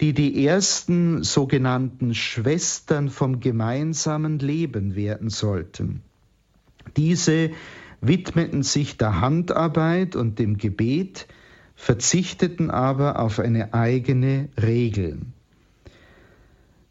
die 0.00 0.12
die 0.12 0.46
ersten 0.46 1.22
sogenannten 1.22 2.14
Schwestern 2.14 3.08
vom 3.08 3.40
gemeinsamen 3.40 4.38
Leben 4.38 4.94
werden 4.94 5.30
sollten. 5.30 6.02
Diese 6.96 7.50
widmeten 8.00 8.62
sich 8.62 8.96
der 8.96 9.20
Handarbeit 9.20 10.16
und 10.16 10.38
dem 10.38 10.58
Gebet, 10.58 11.26
verzichteten 11.74 12.70
aber 12.70 13.18
auf 13.18 13.38
eine 13.38 13.74
eigene 13.74 14.48
Regel. 14.60 15.18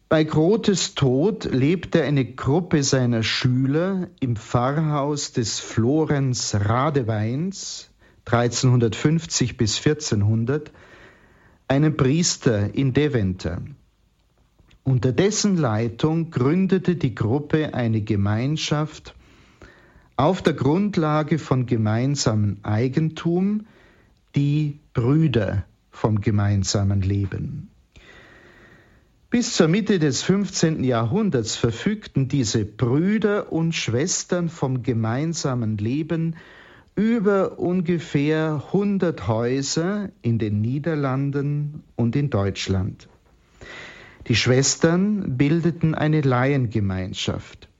Bei 0.08 0.24
Grotes 0.24 0.94
Tod 0.94 1.44
lebte 1.44 2.02
eine 2.02 2.26
Gruppe 2.26 2.82
seiner 2.82 3.22
Schüler 3.22 4.08
im 4.20 4.36
Pfarrhaus 4.36 5.32
des 5.32 5.58
Florenz 5.58 6.54
Radeweins 6.54 7.88
1350 8.26 9.56
bis 9.56 9.78
1400 9.78 10.70
einen 11.66 11.96
Priester 11.96 12.74
in 12.74 12.92
Deventer. 12.92 13.62
Unter 14.84 15.12
dessen 15.12 15.56
Leitung 15.56 16.30
gründete 16.30 16.96
die 16.96 17.14
Gruppe 17.14 17.72
eine 17.72 18.02
Gemeinschaft 18.02 19.14
auf 20.22 20.40
der 20.40 20.52
Grundlage 20.52 21.36
von 21.40 21.66
gemeinsamem 21.66 22.58
Eigentum, 22.62 23.66
die 24.36 24.78
Brüder 24.94 25.64
vom 25.90 26.20
gemeinsamen 26.20 27.02
Leben. 27.02 27.70
Bis 29.30 29.54
zur 29.54 29.66
Mitte 29.66 29.98
des 29.98 30.22
15. 30.22 30.84
Jahrhunderts 30.84 31.56
verfügten 31.56 32.28
diese 32.28 32.64
Brüder 32.64 33.52
und 33.52 33.74
Schwestern 33.74 34.48
vom 34.48 34.84
gemeinsamen 34.84 35.76
Leben 35.76 36.36
über 36.94 37.58
ungefähr 37.58 38.62
100 38.66 39.26
Häuser 39.26 40.10
in 40.22 40.38
den 40.38 40.60
Niederlanden 40.60 41.82
und 41.96 42.14
in 42.14 42.30
Deutschland. 42.30 43.08
Die 44.28 44.36
Schwestern 44.36 45.36
bildeten 45.36 45.96
eine 45.96 46.20
Laiengemeinschaft. 46.20 47.71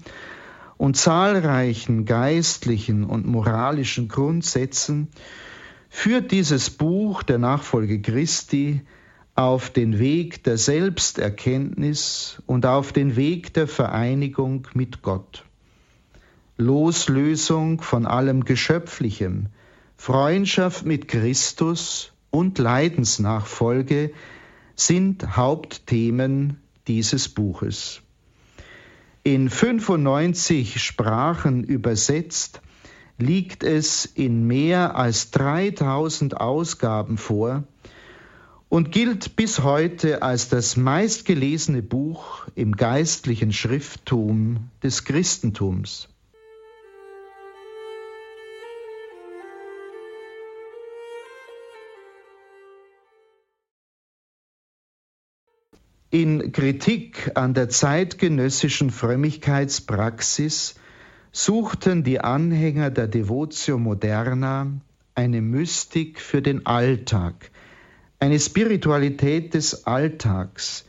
und 0.78 0.96
zahlreichen 0.96 2.06
geistlichen 2.06 3.04
und 3.04 3.28
moralischen 3.28 4.08
Grundsätzen 4.08 5.10
führt 5.90 6.32
dieses 6.32 6.70
Buch 6.70 7.22
der 7.22 7.38
Nachfolge 7.38 8.02
Christi 8.02 8.80
auf 9.36 9.70
den 9.70 10.00
Weg 10.00 10.44
der 10.44 10.58
Selbsterkenntnis 10.58 12.42
und 12.46 12.66
auf 12.66 12.92
den 12.92 13.16
Weg 13.16 13.54
der 13.54 13.68
Vereinigung 13.68 14.68
mit 14.74 15.02
Gott. 15.02 15.46
Loslösung 16.58 17.82
von 17.82 18.06
allem 18.06 18.46
Geschöpflichem, 18.46 19.48
Freundschaft 19.98 20.86
mit 20.86 21.08
Christus 21.08 22.12
und 22.30 22.58
Leidensnachfolge 22.58 24.12
sind 24.76 25.36
Hauptthemen 25.38 26.62
dieses 26.88 27.30
Buches. 27.30 28.02
In 29.24 29.50
95 29.50 30.82
Sprachen 30.84 31.64
übersetzt 31.64 32.62
liegt 33.18 33.64
es 33.64 34.06
in 34.06 34.48
mehr 34.48 34.96
als 34.96 35.32
3000 35.32 36.38
Ausgaben 36.38 37.18
vor 37.18 37.64
und 38.72 38.94
gilt 38.94 39.36
bis 39.36 39.64
heute 39.64 40.22
als 40.22 40.48
das 40.48 40.78
meistgelesene 40.78 41.82
Buch 41.82 42.48
im 42.56 42.78
geistlichen 42.78 43.52
Schrifttum 43.52 44.70
des 44.82 45.04
Christentums. 45.04 46.08
In 56.10 56.54
Kritik 56.54 57.32
an 57.36 57.54
der 57.54 57.68
zeitgenössischen 57.68 58.90
Frömmigkeitspraxis 58.90 60.76
suchten 61.34 62.06
die 62.06 62.22
Anhänger 62.22 62.90
der 62.90 63.10
Devotio 63.10 63.78
Moderna 63.78 64.72
eine 65.14 65.42
Mystik 65.42 66.22
für 66.22 66.42
den 66.42 66.66
Alltag, 66.66 67.52
eine 68.22 68.40
Spiritualität 68.40 69.56
des 69.56 69.88
Alltags, 69.88 70.86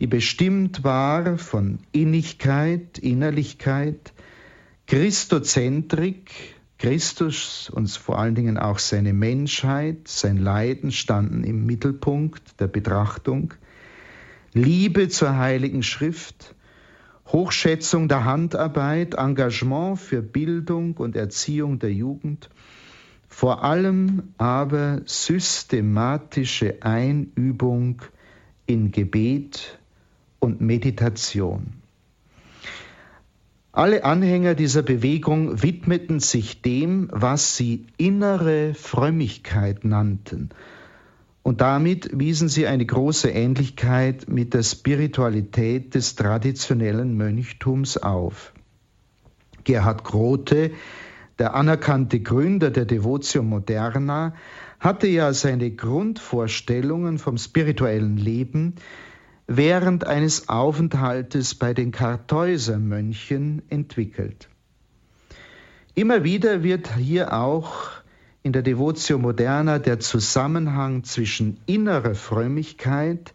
die 0.00 0.06
bestimmt 0.06 0.84
war 0.84 1.36
von 1.36 1.80
Innigkeit, 1.92 2.98
Innerlichkeit, 2.98 4.14
Christozentrik, 4.86 6.30
Christus 6.78 7.70
und 7.70 7.90
vor 7.90 8.18
allen 8.18 8.34
Dingen 8.34 8.56
auch 8.56 8.78
seine 8.78 9.12
Menschheit, 9.12 10.08
sein 10.08 10.38
Leiden 10.38 10.92
standen 10.92 11.44
im 11.44 11.66
Mittelpunkt 11.66 12.58
der 12.58 12.68
Betrachtung, 12.68 13.52
Liebe 14.54 15.10
zur 15.10 15.36
Heiligen 15.36 15.82
Schrift, 15.82 16.54
Hochschätzung 17.26 18.08
der 18.08 18.24
Handarbeit, 18.24 19.14
Engagement 19.14 19.98
für 19.98 20.22
Bildung 20.22 20.96
und 20.96 21.16
Erziehung 21.16 21.78
der 21.78 21.92
Jugend, 21.92 22.48
vor 23.32 23.64
allem 23.64 24.34
aber 24.36 25.00
systematische 25.06 26.82
Einübung 26.82 28.02
in 28.66 28.92
Gebet 28.92 29.78
und 30.38 30.60
Meditation. 30.60 31.72
Alle 33.72 34.04
Anhänger 34.04 34.54
dieser 34.54 34.82
Bewegung 34.82 35.62
widmeten 35.62 36.20
sich 36.20 36.60
dem, 36.60 37.08
was 37.10 37.56
sie 37.56 37.86
innere 37.96 38.74
Frömmigkeit 38.74 39.82
nannten, 39.82 40.50
und 41.42 41.62
damit 41.62 42.10
wiesen 42.12 42.48
sie 42.48 42.66
eine 42.66 42.84
große 42.84 43.30
Ähnlichkeit 43.30 44.28
mit 44.28 44.52
der 44.52 44.62
Spiritualität 44.62 45.94
des 45.94 46.16
traditionellen 46.16 47.16
Mönchtums 47.16 47.96
auf. 47.96 48.52
Gerhard 49.64 50.04
Grote 50.04 50.70
der 51.38 51.54
anerkannte 51.54 52.20
Gründer 52.20 52.70
der 52.70 52.84
Devotio 52.84 53.42
Moderna, 53.42 54.34
hatte 54.80 55.06
ja 55.06 55.32
seine 55.32 55.70
Grundvorstellungen 55.70 57.18
vom 57.18 57.38
spirituellen 57.38 58.16
Leben 58.16 58.74
während 59.46 60.06
eines 60.06 60.48
Aufenthaltes 60.48 61.54
bei 61.54 61.74
den 61.74 61.92
Kartäusermönchen 61.92 63.62
entwickelt. 63.68 64.48
Immer 65.94 66.24
wieder 66.24 66.62
wird 66.62 66.96
hier 66.96 67.32
auch 67.32 67.90
in 68.42 68.52
der 68.52 68.62
Devotio 68.62 69.18
Moderna 69.18 69.78
der 69.78 70.00
Zusammenhang 70.00 71.04
zwischen 71.04 71.58
innerer 71.66 72.14
Frömmigkeit 72.14 73.34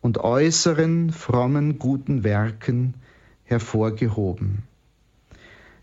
und 0.00 0.18
äußeren 0.18 1.10
frommen 1.10 1.78
guten 1.78 2.24
Werken 2.24 2.94
hervorgehoben. 3.44 4.67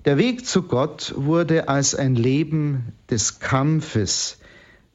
Der 0.06 0.20
Weg 0.20 0.46
zu 0.46 0.62
Gott 0.62 1.16
wurde 1.18 1.68
als 1.68 1.96
ein 1.96 2.14
Leben 2.14 2.94
des 3.10 3.40
Kampfes, 3.40 4.38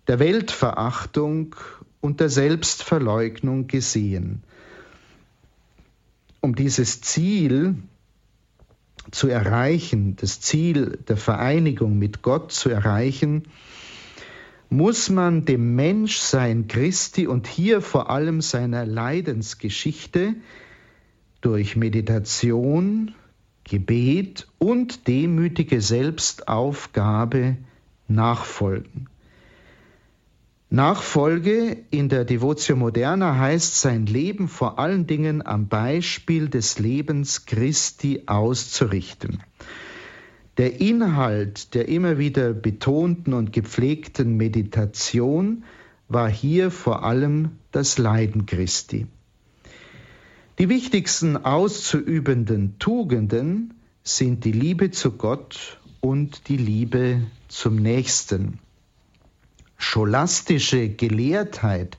der 0.07 0.20
Weltverachtung 0.20 1.57
und 2.01 2.20
der 2.20 2.29
Selbstverleugnung 2.29 3.66
gesehen. 3.66 4.44
Um 6.40 6.55
dieses 6.55 7.01
Ziel 7.01 7.75
zu 9.11 9.27
erreichen, 9.27 10.14
das 10.14 10.40
Ziel 10.40 11.01
der 11.09 11.16
Vereinigung 11.16 11.99
mit 11.99 12.23
Gott 12.23 12.53
zu 12.53 12.70
erreichen, 12.70 13.49
muss 14.68 15.11
man 15.11 15.44
dem 15.44 15.75
Menschsein 15.75 16.68
Christi 16.68 17.27
und 17.27 17.49
hier 17.49 17.83
vor 17.83 18.11
allem 18.11 18.40
seiner 18.40 18.87
Leidensgeschichte 18.87 20.37
durch 21.40 21.75
Meditation, 21.75 23.12
Gebet 23.70 24.48
und 24.59 25.06
demütige 25.06 25.80
Selbstaufgabe 25.80 27.56
nachfolgen. 28.09 29.09
Nachfolge 30.70 31.76
in 31.92 32.09
der 32.09 32.24
Devotio 32.24 32.74
Moderna 32.74 33.38
heißt, 33.38 33.80
sein 33.80 34.06
Leben 34.06 34.48
vor 34.48 34.80
allen 34.80 35.06
Dingen 35.06 35.46
am 35.46 35.68
Beispiel 35.68 36.48
des 36.48 36.80
Lebens 36.80 37.46
Christi 37.46 38.24
auszurichten. 38.26 39.40
Der 40.56 40.80
Inhalt 40.80 41.72
der 41.74 41.87
immer 41.87 42.18
wieder 42.18 42.52
betonten 42.52 43.35
und 43.35 43.52
gepflegten 43.52 44.37
Meditation 44.37 45.62
war 46.09 46.28
hier 46.28 46.72
vor 46.72 47.04
allem 47.04 47.52
das 47.70 47.98
Leiden 47.98 48.46
Christi. 48.46 49.06
Die 50.58 50.68
wichtigsten 50.68 51.36
auszuübenden 51.38 52.78
Tugenden 52.78 53.74
sind 54.02 54.44
die 54.44 54.52
Liebe 54.52 54.90
zu 54.90 55.12
Gott 55.12 55.80
und 56.00 56.48
die 56.48 56.56
Liebe 56.56 57.22
zum 57.48 57.76
Nächsten. 57.76 58.58
Scholastische 59.78 60.88
Gelehrtheit 60.88 61.96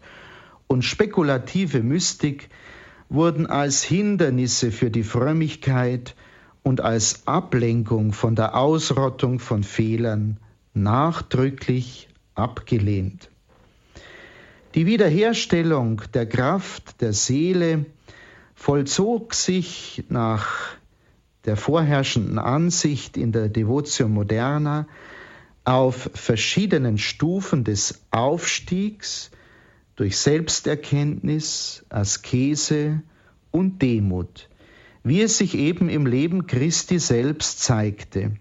und 0.67 0.83
spekulative 0.83 1.81
Mystik 1.81 2.49
wurden 3.09 3.47
als 3.47 3.83
Hindernisse 3.83 4.71
für 4.71 4.91
die 4.91 5.03
Frömmigkeit 5.03 6.15
und 6.63 6.81
als 6.81 7.27
Ablenkung 7.27 8.13
von 8.13 8.35
der 8.35 8.55
Ausrottung 8.55 9.39
von 9.39 9.63
Fehlern 9.63 10.37
nachdrücklich 10.73 12.07
abgelehnt. 12.35 13.29
Die 14.75 14.85
Wiederherstellung 14.85 16.01
der 16.13 16.25
Kraft 16.25 17.01
der 17.01 17.11
Seele 17.11 17.85
vollzog 18.61 19.33
sich 19.33 20.03
nach 20.09 20.75
der 21.45 21.57
vorherrschenden 21.57 22.37
Ansicht 22.37 23.17
in 23.17 23.31
der 23.31 23.49
Devotio 23.49 24.07
Moderna 24.07 24.87
auf 25.63 26.11
verschiedenen 26.13 26.99
Stufen 26.99 27.63
des 27.63 28.01
Aufstiegs 28.11 29.31
durch 29.95 30.15
Selbsterkenntnis, 30.17 31.83
Askese 31.89 33.01
und 33.49 33.81
Demut, 33.81 34.47
wie 35.03 35.23
es 35.23 35.39
sich 35.39 35.57
eben 35.57 35.89
im 35.89 36.05
Leben 36.05 36.45
Christi 36.45 36.99
selbst 36.99 37.61
zeigte. 37.61 38.33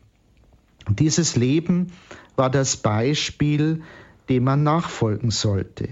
Dieses 0.86 1.34
Leben 1.34 1.92
war 2.36 2.50
das 2.50 2.76
Beispiel, 2.76 3.80
dem 4.28 4.44
man 4.44 4.64
nachfolgen 4.64 5.30
sollte. 5.30 5.88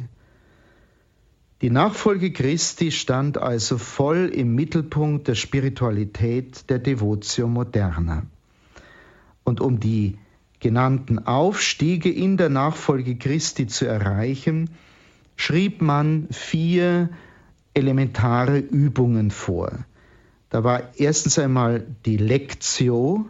Die 1.60 1.70
Nachfolge 1.70 2.30
Christi 2.30 2.92
stand 2.92 3.36
also 3.36 3.78
voll 3.78 4.30
im 4.32 4.54
Mittelpunkt 4.54 5.26
der 5.26 5.34
Spiritualität 5.34 6.70
der 6.70 6.78
Devotio 6.78 7.48
Moderna. 7.48 8.26
Und 9.42 9.60
um 9.60 9.80
die 9.80 10.18
genannten 10.60 11.18
Aufstiege 11.18 12.12
in 12.12 12.36
der 12.36 12.48
Nachfolge 12.48 13.16
Christi 13.16 13.66
zu 13.66 13.86
erreichen, 13.86 14.70
schrieb 15.34 15.82
man 15.82 16.28
vier 16.30 17.10
elementare 17.74 18.58
Übungen 18.60 19.32
vor. 19.32 19.84
Da 20.50 20.62
war 20.62 20.94
erstens 20.96 21.40
einmal 21.40 21.84
die 22.06 22.18
Lectio, 22.18 23.28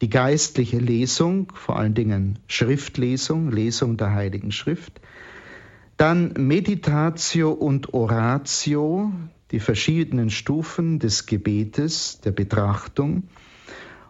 die 0.00 0.08
geistliche 0.08 0.78
Lesung, 0.78 1.52
vor 1.54 1.76
allen 1.76 1.94
Dingen 1.94 2.38
Schriftlesung, 2.46 3.50
Lesung 3.50 3.96
der 3.96 4.12
Heiligen 4.12 4.52
Schrift. 4.52 5.00
Dann 5.98 6.32
Meditatio 6.38 7.50
und 7.50 7.92
Oratio, 7.92 9.12
die 9.50 9.58
verschiedenen 9.58 10.30
Stufen 10.30 11.00
des 11.00 11.26
Gebetes, 11.26 12.20
der 12.20 12.30
Betrachtung. 12.30 13.24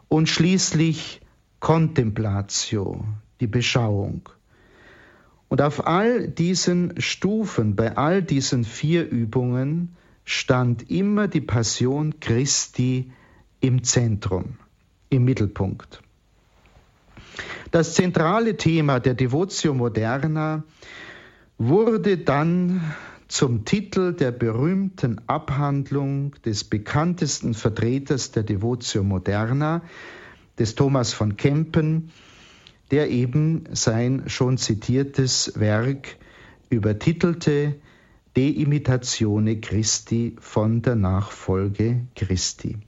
und 0.09 0.29
schließlich 0.29 1.21
Contemplatio, 1.61 3.05
die 3.41 3.47
Beschauung. 3.47 4.29
Und 5.49 5.63
auf 5.63 5.87
all 5.87 6.29
diesen 6.29 7.01
Stufen, 7.01 7.75
bei 7.75 7.97
all 7.97 8.23
diesen 8.23 8.65
vier 8.65 9.09
Übungen, 9.09 9.97
stand 10.25 10.91
immer 10.91 11.27
die 11.29 11.41
Passion 11.41 12.21
Christi 12.21 13.11
im 13.61 13.83
Zentrum, 13.83 14.59
im 15.09 15.25
Mittelpunkt. 15.25 16.03
Das 17.71 17.95
zentrale 17.95 18.57
Thema 18.57 19.01
der 19.01 19.15
Devotio 19.15 19.75
Moderna 19.75 20.65
wurde 21.59 22.17
dann 22.19 22.81
zum 23.27 23.65
Titel 23.65 24.15
der 24.15 24.31
berühmten 24.31 25.21
Abhandlung 25.27 26.33
des 26.45 26.65
bekanntesten 26.65 27.53
Vertreters 27.53 28.31
der 28.31 28.45
Devotio 28.45 29.03
Moderna, 29.03 29.83
des 30.59 30.77
Thomas 30.77 31.13
von 31.13 31.37
Kempen, 31.37 32.11
der 32.91 33.11
eben 33.11 33.65
sein 33.73 34.25
schon 34.29 34.57
zitiertes 34.57 35.53
Werk 35.57 36.17
übertitelte 36.71 37.75
De 38.37 38.51
Imitatione 38.51 39.61
Christi 39.61 40.37
von 40.39 40.81
der 40.83 40.95
Nachfolge 40.95 42.07
Christi. 42.15 42.79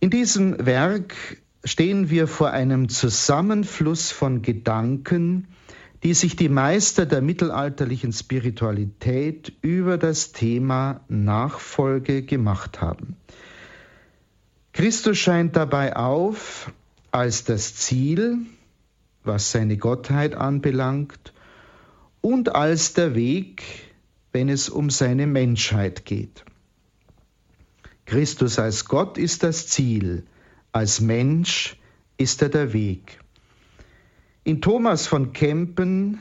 In 0.00 0.10
diesem 0.10 0.64
Werk 0.64 1.14
stehen 1.62 2.10
wir 2.10 2.26
vor 2.26 2.50
einem 2.50 2.88
Zusammenfluss 2.88 4.12
von 4.12 4.42
Gedanken, 4.42 5.48
die 6.04 6.12
sich 6.12 6.36
die 6.36 6.50
Meister 6.50 7.06
der 7.06 7.22
mittelalterlichen 7.22 8.12
Spiritualität 8.12 9.54
über 9.62 9.96
das 9.96 10.32
Thema 10.32 11.00
Nachfolge 11.08 12.22
gemacht 12.22 12.82
haben. 12.82 13.16
Christus 14.74 15.16
scheint 15.16 15.56
dabei 15.56 15.96
auf 15.96 16.70
als 17.10 17.44
das 17.44 17.74
Ziel, 17.76 18.38
was 19.22 19.50
seine 19.50 19.78
Gottheit 19.78 20.34
anbelangt, 20.34 21.32
und 22.20 22.54
als 22.54 22.92
der 22.92 23.14
Weg, 23.14 23.62
wenn 24.32 24.50
es 24.50 24.68
um 24.68 24.90
seine 24.90 25.26
Menschheit 25.26 26.04
geht. 26.04 26.44
Christus 28.04 28.58
als 28.58 28.84
Gott 28.84 29.16
ist 29.16 29.42
das 29.42 29.68
Ziel, 29.68 30.24
als 30.72 31.00
Mensch 31.00 31.78
ist 32.18 32.42
er 32.42 32.50
der 32.50 32.74
Weg. 32.74 33.23
In 34.46 34.60
Thomas 34.60 35.06
von 35.06 35.32
Kempen 35.32 36.20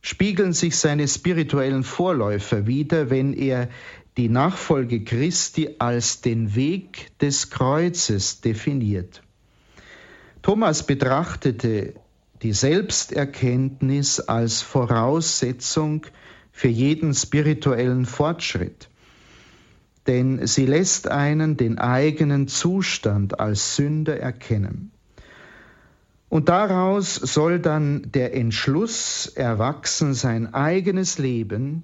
spiegeln 0.00 0.52
sich 0.52 0.76
seine 0.76 1.06
spirituellen 1.06 1.84
Vorläufer 1.84 2.66
wieder, 2.66 3.08
wenn 3.08 3.34
er 3.34 3.68
die 4.16 4.28
Nachfolge 4.28 5.04
Christi 5.04 5.76
als 5.78 6.22
den 6.22 6.56
Weg 6.56 7.16
des 7.20 7.50
Kreuzes 7.50 8.40
definiert. 8.40 9.22
Thomas 10.42 10.84
betrachtete 10.84 11.94
die 12.42 12.52
Selbsterkenntnis 12.52 14.18
als 14.18 14.62
Voraussetzung 14.62 16.06
für 16.50 16.68
jeden 16.68 17.14
spirituellen 17.14 18.06
Fortschritt, 18.06 18.88
denn 20.08 20.48
sie 20.48 20.66
lässt 20.66 21.06
einen 21.08 21.56
den 21.56 21.78
eigenen 21.78 22.48
Zustand 22.48 23.38
als 23.38 23.76
Sünder 23.76 24.18
erkennen. 24.18 24.90
Und 26.30 26.48
daraus 26.48 27.16
soll 27.16 27.58
dann 27.58 28.12
der 28.12 28.34
Entschluss 28.34 29.26
erwachsen, 29.26 30.14
sein 30.14 30.54
eigenes 30.54 31.18
Leben 31.18 31.82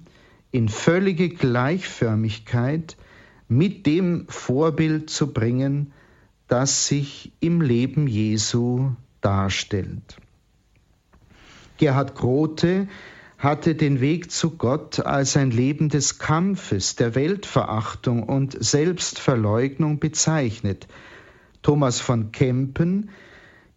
in 0.51 0.69
völlige 0.69 1.27
Gleichförmigkeit 1.27 2.95
mit 3.49 3.85
dem 3.85 4.25
Vorbild 4.29 5.09
zu 5.09 5.33
bringen, 5.33 5.91
das 6.47 6.87
sich 6.87 7.33
im 7.41 7.59
Leben 7.59 8.07
Jesu 8.07 8.91
darstellt. 9.19 10.15
Gerhard 11.75 12.15
Grote 12.15 12.87
hatte 13.37 13.75
den 13.75 13.99
Weg 13.99 14.31
zu 14.31 14.51
Gott 14.51 15.01
als 15.01 15.35
ein 15.35 15.51
Leben 15.51 15.89
des 15.89 16.19
Kampfes, 16.19 16.95
der 16.95 17.15
Weltverachtung 17.15 18.23
und 18.23 18.55
Selbstverleugnung 18.63 19.99
bezeichnet. 19.99 20.87
Thomas 21.61 21.99
von 21.99 22.31
Kempen 22.31 23.09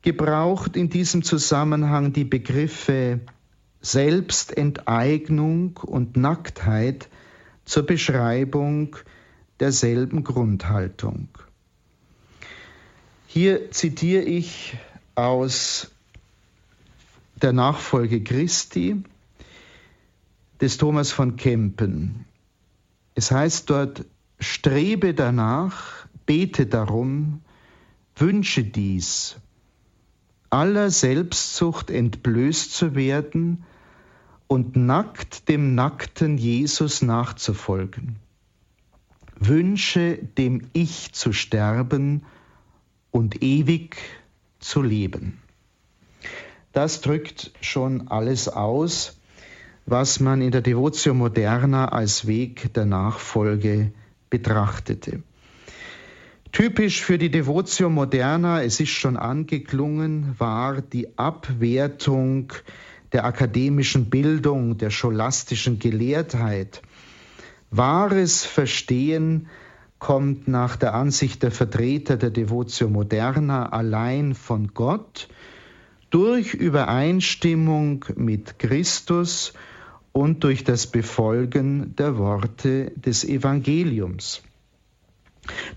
gebraucht 0.03 0.77
in 0.77 0.89
diesem 0.89 1.23
Zusammenhang 1.23 2.13
die 2.13 2.25
Begriffe 2.25 3.21
Selbstenteignung 3.83 5.77
und 5.79 6.17
Nacktheit 6.17 7.09
zur 7.65 7.85
Beschreibung 7.85 8.97
derselben 9.59 10.25
Grundhaltung. 10.25 11.29
Hier 13.27 13.71
zitiere 13.71 14.23
ich 14.23 14.77
aus 15.15 15.91
der 17.41 17.53
Nachfolge 17.53 18.23
Christi 18.23 19.03
des 20.61 20.77
Thomas 20.77 21.13
von 21.13 21.37
Kempen. 21.37 22.27
Es 23.15 23.31
heißt 23.31 23.71
dort, 23.71 24.05
strebe 24.39 25.15
danach, 25.15 26.07
bete 26.27 26.67
darum, 26.67 27.41
wünsche 28.17 28.65
dies, 28.65 29.37
aller 30.51 30.91
Selbstsucht 30.91 31.91
entblößt 31.91 32.73
zu 32.73 32.95
werden 32.95 33.65
und 34.49 34.75
nackt 34.75 35.49
dem 35.49 35.75
nackten 35.77 36.37
Jesus 36.37 37.03
nachzufolgen. 37.03 38.17
Wünsche 39.39 40.19
dem 40.37 40.69
Ich 40.73 41.13
zu 41.13 41.33
sterben 41.33 42.27
und 43.11 43.43
ewig 43.43 43.97
zu 44.59 44.83
leben. 44.83 45.41
Das 46.73 47.01
drückt 47.01 47.53
schon 47.61 48.09
alles 48.09 48.49
aus, 48.49 49.19
was 49.87 50.21
man 50.21 50.43
in 50.43 50.51
der 50.51 50.63
Devotio 50.63 51.15
Moderna 51.15 51.87
als 51.89 52.27
Weg 52.27 52.75
der 52.75 52.85
Nachfolge 52.85 53.93
betrachtete. 54.29 55.23
Typisch 56.53 57.01
für 57.03 57.17
die 57.17 57.31
Devotio 57.31 57.89
Moderna, 57.91 58.63
es 58.65 58.81
ist 58.81 58.91
schon 58.91 59.17
angeklungen, 59.17 60.35
war 60.39 60.83
die 60.83 61.17
Abwertung 61.17 62.53
der 63.13 63.25
akademischen 63.25 64.11
Bildung, 64.11 64.77
der 64.77 64.91
scholastischen 64.91 65.79
Gelehrtheit. 65.79 66.83
Wahres 67.71 68.45
Verstehen 68.45 69.47
kommt 70.01 70.49
nach 70.49 70.75
der 70.75 70.95
Ansicht 70.95 71.45
der 71.45 71.53
Vertreter 71.53 72.17
der 72.17 72.31
Devotio 72.31 72.89
Moderna 72.89 73.69
allein 73.69 74.35
von 74.35 74.75
Gott 74.75 75.29
durch 76.11 76.55
Übereinstimmung 76.55 78.05
mit 78.17 78.59
Christus 78.59 79.53
und 80.11 80.43
durch 80.43 80.65
das 80.65 80.89
Befolgen 80.89 81.95
der 81.95 82.19
Worte 82.19 82.91
des 82.97 83.25
Evangeliums. 83.25 84.43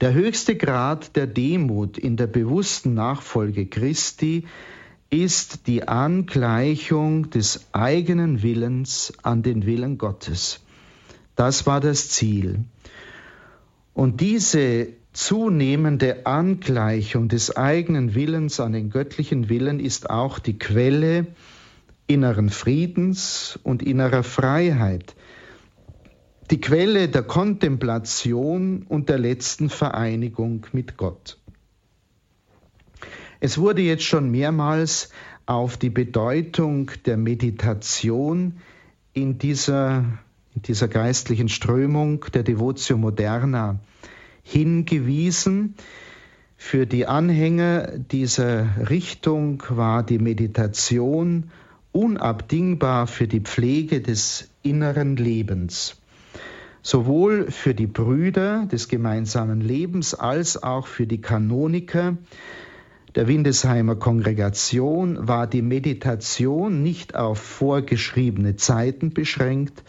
Der 0.02 0.14
höchste 0.14 0.56
Grad 0.56 1.16
der 1.16 1.28
Demut 1.28 1.98
in 1.98 2.18
der 2.18 2.28
bewussten 2.28 2.94
Nachfolge 2.94 3.66
Christi 3.66 4.46
ist 5.10 5.68
die 5.68 5.88
Angleichung 5.88 7.30
des 7.30 7.68
eigenen 7.72 8.42
Willens 8.42 9.14
an 9.22 9.44
den 9.44 9.66
Willen 9.66 9.98
Gottes. 9.98 10.60
Das 11.36 11.66
war 11.66 11.80
das 11.80 12.10
Ziel. 12.10 12.66
Und 13.94 14.22
diese 14.22 14.88
zunehmende 15.14 16.26
Angleichung 16.26 17.28
des 17.28 17.56
eigenen 17.56 18.16
Willens 18.16 18.60
an 18.60 18.74
den 18.74 18.90
göttlichen 18.90 19.50
Willen 19.50 19.80
ist 19.80 20.10
auch 20.10 20.40
die 20.40 20.58
Quelle 20.58 21.28
inneren 22.08 22.50
Friedens 22.50 23.60
und 23.64 23.84
innerer 23.84 24.24
Freiheit, 24.24 25.16
die 26.54 26.62
Quelle 26.62 27.10
der 27.10 27.24
Kontemplation 27.24 28.84
und 28.88 29.10
der 29.10 29.18
letzten 29.18 29.72
Vereinigung 29.72 30.68
mit 30.72 30.98
Gott. 30.98 31.40
Es 33.40 33.58
wurde 33.58 33.82
jetzt 33.82 34.04
schon 34.04 34.30
mehrmals 34.30 35.10
auf 35.48 35.78
die 35.78 35.90
Bedeutung 35.90 36.92
der 37.08 37.18
Meditation 37.18 38.58
in 39.14 39.40
dieser, 39.40 40.06
in 40.54 40.62
dieser 40.62 40.88
geistlichen 40.88 41.50
Strömung 41.50 42.24
der 42.36 42.44
Devotio 42.44 43.00
Moderna 43.00 43.80
hingewiesen. 44.44 45.74
Für 46.56 46.86
die 46.86 47.08
Anhänger 47.08 47.98
dieser 47.98 48.92
Richtung 48.92 49.64
war 49.70 50.04
die 50.04 50.20
Meditation 50.20 51.50
unabdingbar 51.92 53.08
für 53.08 53.28
die 53.28 53.42
Pflege 53.42 54.02
des 54.02 54.52
inneren 54.62 55.16
Lebens 55.16 55.98
sowohl 56.84 57.50
für 57.50 57.74
die 57.74 57.88
Brüder 57.88 58.68
des 58.72 58.88
gemeinsamen 58.88 59.62
Lebens 59.62 60.14
als 60.14 60.62
auch 60.62 60.86
für 60.86 61.08
die 61.08 61.22
Kanoniker 61.22 62.18
der 63.16 63.28
Windesheimer 63.28 63.96
Kongregation 63.96 65.28
war 65.28 65.46
die 65.46 65.62
Meditation 65.62 66.82
nicht 66.82 67.14
auf 67.14 67.38
vorgeschriebene 67.38 68.56
Zeiten 68.56 69.14
beschränkt, 69.14 69.84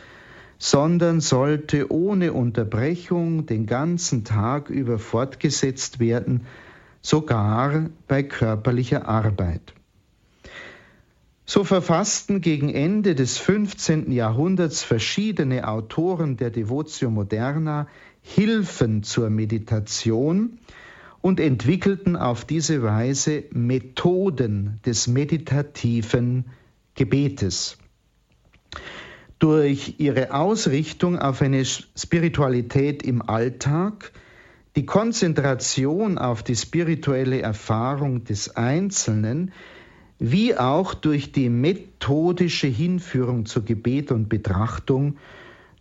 sondern 0.58 1.20
sollte 1.20 1.90
ohne 1.90 2.34
Unterbrechung 2.34 3.46
den 3.46 3.64
ganzen 3.64 4.24
Tag 4.24 4.68
über 4.68 4.98
fortgesetzt 4.98 6.00
werden, 6.00 6.42
sogar 7.00 7.88
bei 8.08 8.22
körperlicher 8.22 9.08
Arbeit. 9.08 9.72
So 11.46 11.62
verfassten 11.62 12.40
gegen 12.40 12.70
Ende 12.70 13.14
des 13.14 13.36
15. 13.38 14.10
Jahrhunderts 14.10 14.82
verschiedene 14.82 15.68
Autoren 15.68 16.36
der 16.36 16.50
Devotio 16.50 17.10
Moderna 17.10 17.86
Hilfen 18.22 19.02
zur 19.02 19.28
Meditation 19.28 20.58
und 21.20 21.40
entwickelten 21.40 22.16
auf 22.16 22.46
diese 22.46 22.82
Weise 22.82 23.44
Methoden 23.50 24.80
des 24.86 25.06
meditativen 25.06 26.46
Gebetes 26.94 27.76
durch 29.38 29.96
ihre 29.98 30.32
Ausrichtung 30.32 31.18
auf 31.18 31.42
eine 31.42 31.66
Spiritualität 31.66 33.02
im 33.02 33.20
Alltag, 33.20 34.12
die 34.76 34.86
Konzentration 34.86 36.16
auf 36.16 36.42
die 36.42 36.56
spirituelle 36.56 37.42
Erfahrung 37.42 38.24
des 38.24 38.56
Einzelnen, 38.56 39.52
wie 40.18 40.56
auch 40.56 40.94
durch 40.94 41.32
die 41.32 41.48
methodische 41.48 42.66
Hinführung 42.66 43.46
zu 43.46 43.62
Gebet 43.62 44.12
und 44.12 44.28
Betrachtung 44.28 45.16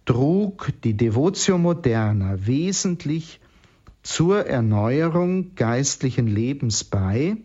trug 0.06 0.70
die 0.84 0.96
Devotio 0.96 1.58
Moderna 1.58 2.46
wesentlich 2.46 3.40
zur 4.02 4.46
Erneuerung 4.46 5.56
geistlichen 5.56 6.28
Lebens 6.28 6.84
bei, 6.84 7.38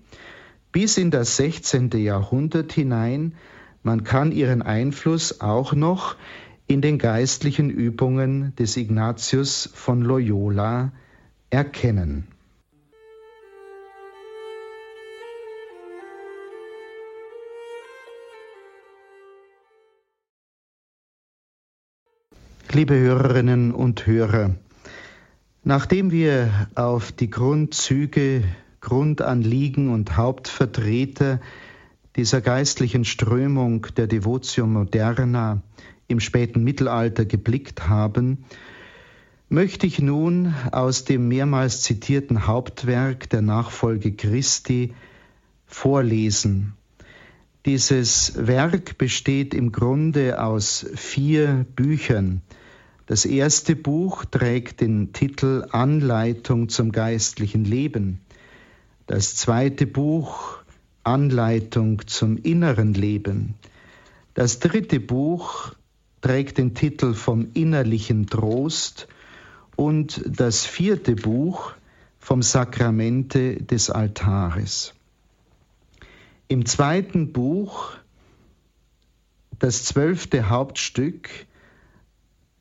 bis 0.73 0.99
in 0.99 1.11
das 1.11 1.37
16. 1.37 1.91
Jahrhundert 1.91 2.73
hinein 2.73 3.35
man 3.83 4.05
kann 4.05 4.33
ihren 4.33 4.61
Einfluss 4.63 5.41
auch 5.41 5.73
noch 5.73 6.17
in 6.67 6.83
den 6.83 6.99
geistlichen 6.99 7.71
Übungen 7.71 8.55
des 8.57 8.77
Ignatius 8.77 9.71
von 9.73 10.03
Loyola 10.03 10.93
erkennen. 11.51 12.29
Liebe 22.71 22.99
Hörerinnen 22.99 23.73
und 23.73 24.07
Hörer, 24.07 24.55
nachdem 25.65 26.11
wir 26.11 26.69
auf 26.75 27.13
die 27.13 27.31
Grundzüge, 27.31 28.45
Grundanliegen 28.83 29.89
und 29.89 30.19
Hauptvertreter 30.19 31.41
dieser 32.17 32.43
geistlichen 32.43 33.07
Strömung 33.07 33.87
der 33.97 34.07
Devotio 34.07 34.67
Moderna 34.67 35.63
im 36.09 36.21
späten 36.21 36.63
Mittelalter 36.63 37.25
geblickt 37.25 37.89
haben, 37.89 38.45
möchte 39.49 39.87
ich 39.87 39.99
nun 39.99 40.55
aus 40.71 41.05
dem 41.05 41.27
mehrmals 41.27 41.81
zitierten 41.81 42.47
Hauptwerk 42.47 43.31
der 43.31 43.41
Nachfolge 43.41 44.13
Christi 44.13 44.93
vorlesen. 45.65 46.75
Dieses 47.65 48.35
Werk 48.37 48.99
besteht 48.99 49.55
im 49.55 49.73
Grunde 49.73 50.43
aus 50.43 50.87
vier 50.95 51.67
Büchern. 51.75 52.43
Das 53.09 53.25
erste 53.25 53.75
Buch 53.75 54.27
trägt 54.27 54.83
den 54.83 55.15
Titel 55.15 55.67
Anleitung 55.71 56.69
zum 56.69 56.93
geistlichen 56.93 57.65
Leben. 57.65 58.21
Das 59.07 59.35
zweite 59.35 59.87
Buch 59.87 60.59
Anleitung 61.05 62.07
zum 62.07 62.37
inneren 62.37 62.93
Leben. 62.93 63.55
Das 64.35 64.59
dritte 64.59 65.01
Buch 65.01 65.75
trägt 66.21 66.59
den 66.59 66.75
Titel 66.75 67.15
vom 67.15 67.49
innerlichen 67.55 68.27
Trost 68.27 69.09
und 69.75 70.23
das 70.27 70.67
vierte 70.67 71.17
Buch 71.17 71.73
vom 72.19 72.43
Sakramente 72.43 73.57
des 73.57 73.89
Altares. 73.89 74.93
Im 76.49 76.67
zweiten 76.67 77.33
Buch, 77.33 77.93
das 79.59 79.87
zwölfte 79.87 80.51
Hauptstück, 80.51 81.31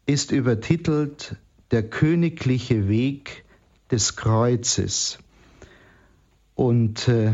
ist 0.08 0.32
übertitelt 0.32 1.36
Der 1.72 1.84
königliche 1.84 2.88
Weg 2.88 3.44
des 3.92 4.16
Kreuzes. 4.16 5.20
Und 6.56 7.08
äh, 7.10 7.34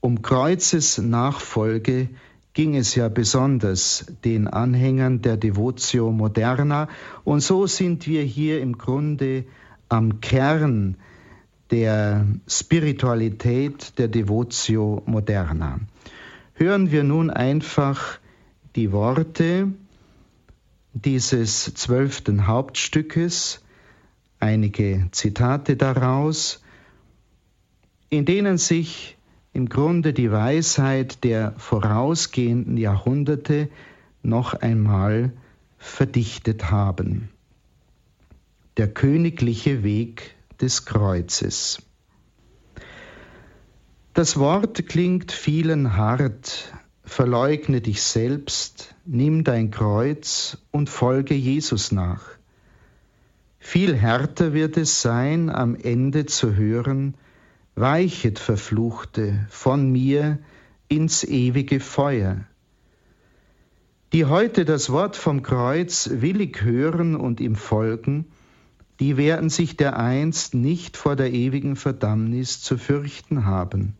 um 0.00 0.20
Kreuzes 0.20 0.98
Nachfolge 0.98 2.08
ging 2.52 2.74
es 2.74 2.96
ja 2.96 3.08
besonders 3.08 4.06
den 4.24 4.48
Anhängern 4.48 5.22
der 5.22 5.36
Devotio 5.36 6.10
Moderna 6.10 6.88
und 7.22 7.40
so 7.40 7.68
sind 7.68 8.08
wir 8.08 8.22
hier 8.22 8.60
im 8.60 8.76
Grunde 8.76 9.44
am 9.88 10.20
Kern 10.20 10.96
der 11.70 12.26
Spiritualität 12.48 13.98
der 13.98 14.08
Devotio 14.08 15.02
Moderna. 15.06 15.78
Hören 16.54 16.90
wir 16.90 17.04
nun 17.04 17.30
einfach 17.30 18.18
die 18.74 18.90
Worte 18.90 19.68
dieses 20.92 21.72
zwölften 21.74 22.46
Hauptstückes, 22.46 23.62
einige 24.38 25.08
Zitate 25.12 25.76
daraus, 25.76 26.62
in 28.08 28.24
denen 28.24 28.58
sich 28.58 29.16
im 29.52 29.68
Grunde 29.68 30.12
die 30.12 30.30
Weisheit 30.30 31.24
der 31.24 31.54
vorausgehenden 31.58 32.76
Jahrhunderte 32.76 33.68
noch 34.22 34.54
einmal 34.54 35.32
verdichtet 35.78 36.70
haben. 36.70 37.30
Der 38.76 38.88
königliche 38.88 39.82
Weg 39.82 40.34
des 40.60 40.84
Kreuzes. 40.84 41.82
Das 44.14 44.38
Wort 44.38 44.86
klingt 44.88 45.32
vielen 45.32 45.96
hart, 45.96 46.72
verleugne 47.10 47.80
dich 47.80 48.02
selbst, 48.02 48.94
nimm 49.04 49.42
dein 49.42 49.72
Kreuz 49.72 50.58
und 50.70 50.88
folge 50.88 51.34
Jesus 51.34 51.90
nach. 51.90 52.22
Viel 53.58 53.96
härter 53.96 54.52
wird 54.52 54.76
es 54.76 55.02
sein, 55.02 55.50
am 55.50 55.74
Ende 55.74 56.26
zu 56.26 56.54
hören, 56.54 57.14
Weichet, 57.74 58.38
Verfluchte, 58.38 59.44
von 59.50 59.90
mir 59.90 60.38
ins 60.86 61.24
ewige 61.24 61.80
Feuer. 61.80 62.44
Die 64.12 64.26
heute 64.26 64.64
das 64.64 64.90
Wort 64.90 65.16
vom 65.16 65.42
Kreuz 65.42 66.10
willig 66.12 66.62
hören 66.62 67.16
und 67.16 67.40
ihm 67.40 67.56
folgen, 67.56 68.26
die 69.00 69.16
werden 69.16 69.50
sich 69.50 69.76
dereinst 69.76 70.54
nicht 70.54 70.96
vor 70.96 71.16
der 71.16 71.32
ewigen 71.32 71.74
Verdammnis 71.74 72.62
zu 72.62 72.78
fürchten 72.78 73.46
haben. 73.46 73.96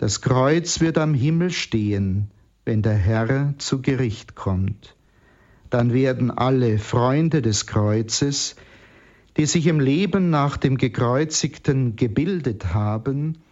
Das 0.00 0.22
Kreuz 0.22 0.80
wird 0.80 0.96
am 0.96 1.12
Himmel 1.12 1.50
stehen, 1.50 2.30
wenn 2.64 2.80
der 2.80 2.94
Herr 2.94 3.52
zu 3.58 3.82
Gericht 3.82 4.34
kommt. 4.34 4.96
Dann 5.68 5.92
werden 5.92 6.30
alle 6.30 6.78
Freunde 6.78 7.42
des 7.42 7.66
Kreuzes, 7.66 8.56
die 9.36 9.44
sich 9.44 9.66
im 9.66 9.78
Leben 9.78 10.30
nach 10.30 10.56
dem 10.56 10.78
Gekreuzigten 10.78 11.96
gebildet 11.96 12.72
haben, 12.72 13.42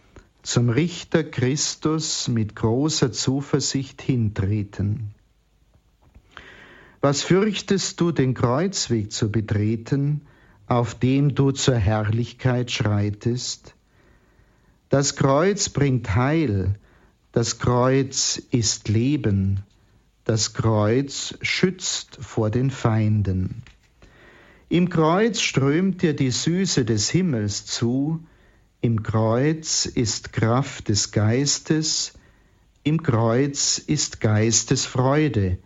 zum 0.41 0.71
Richter 0.71 1.23
Christus 1.23 2.27
mit 2.27 2.55
großer 2.55 3.11
Zuversicht 3.11 4.01
hintreten. 4.01 5.13
Was 6.99 7.21
fürchtest 7.21 8.01
du, 8.01 8.11
den 8.11 8.33
Kreuzweg 8.33 9.11
zu 9.11 9.31
betreten, 9.31 10.21
auf 10.65 10.95
dem 10.95 11.35
du 11.35 11.51
zur 11.51 11.75
Herrlichkeit 11.75 12.71
schreitest? 12.71 13.75
Das 14.89 15.15
Kreuz 15.15 15.69
bringt 15.69 16.15
Heil, 16.15 16.73
das 17.31 17.59
Kreuz 17.59 18.41
ist 18.49 18.89
Leben, 18.89 19.59
das 20.23 20.55
Kreuz 20.55 21.37
schützt 21.43 22.17
vor 22.19 22.49
den 22.49 22.71
Feinden. 22.71 23.61
Im 24.67 24.89
Kreuz 24.89 25.41
strömt 25.41 26.01
dir 26.01 26.15
die 26.15 26.31
Süße 26.31 26.85
des 26.85 27.11
Himmels 27.11 27.67
zu, 27.67 28.23
im 28.81 29.03
Kreuz 29.03 29.85
ist 29.85 30.33
Kraft 30.33 30.89
des 30.89 31.11
Geistes, 31.11 32.13
im 32.81 33.03
Kreuz 33.03 33.77
ist 33.77 34.21
Geistesfreude, 34.21 35.59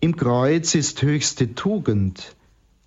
im 0.00 0.14
Kreuz 0.14 0.74
ist 0.74 1.00
höchste 1.00 1.54
Tugend, 1.54 2.36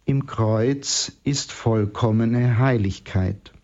im 0.05 0.27
Kreuz 0.27 1.11
ist 1.23 1.51
vollkommene 1.51 2.59
Heiligkeit. 2.59 3.54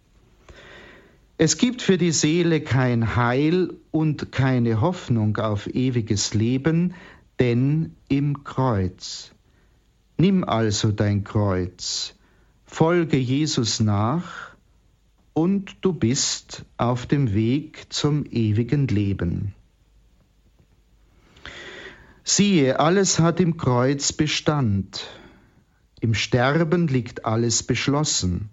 Es 1.43 1.57
gibt 1.57 1.81
für 1.81 1.97
die 1.97 2.11
Seele 2.11 2.61
kein 2.61 3.15
Heil 3.15 3.73
und 3.89 4.31
keine 4.31 4.79
Hoffnung 4.79 5.37
auf 5.37 5.65
ewiges 5.65 6.35
Leben, 6.35 6.93
denn 7.39 7.95
im 8.09 8.43
Kreuz. 8.43 9.31
Nimm 10.17 10.43
also 10.43 10.91
dein 10.91 11.23
Kreuz, 11.23 12.13
folge 12.63 13.17
Jesus 13.17 13.79
nach, 13.79 14.55
und 15.33 15.77
du 15.81 15.93
bist 15.93 16.63
auf 16.77 17.07
dem 17.07 17.33
Weg 17.33 17.91
zum 17.91 18.23
ewigen 18.29 18.87
Leben. 18.87 19.55
Siehe, 22.23 22.79
alles 22.79 23.17
hat 23.17 23.39
im 23.39 23.57
Kreuz 23.57 24.13
Bestand, 24.13 25.07
Im 26.01 26.13
Sterben 26.13 26.87
liegt 26.87 27.25
alles 27.25 27.63
beschlossen. 27.63 28.51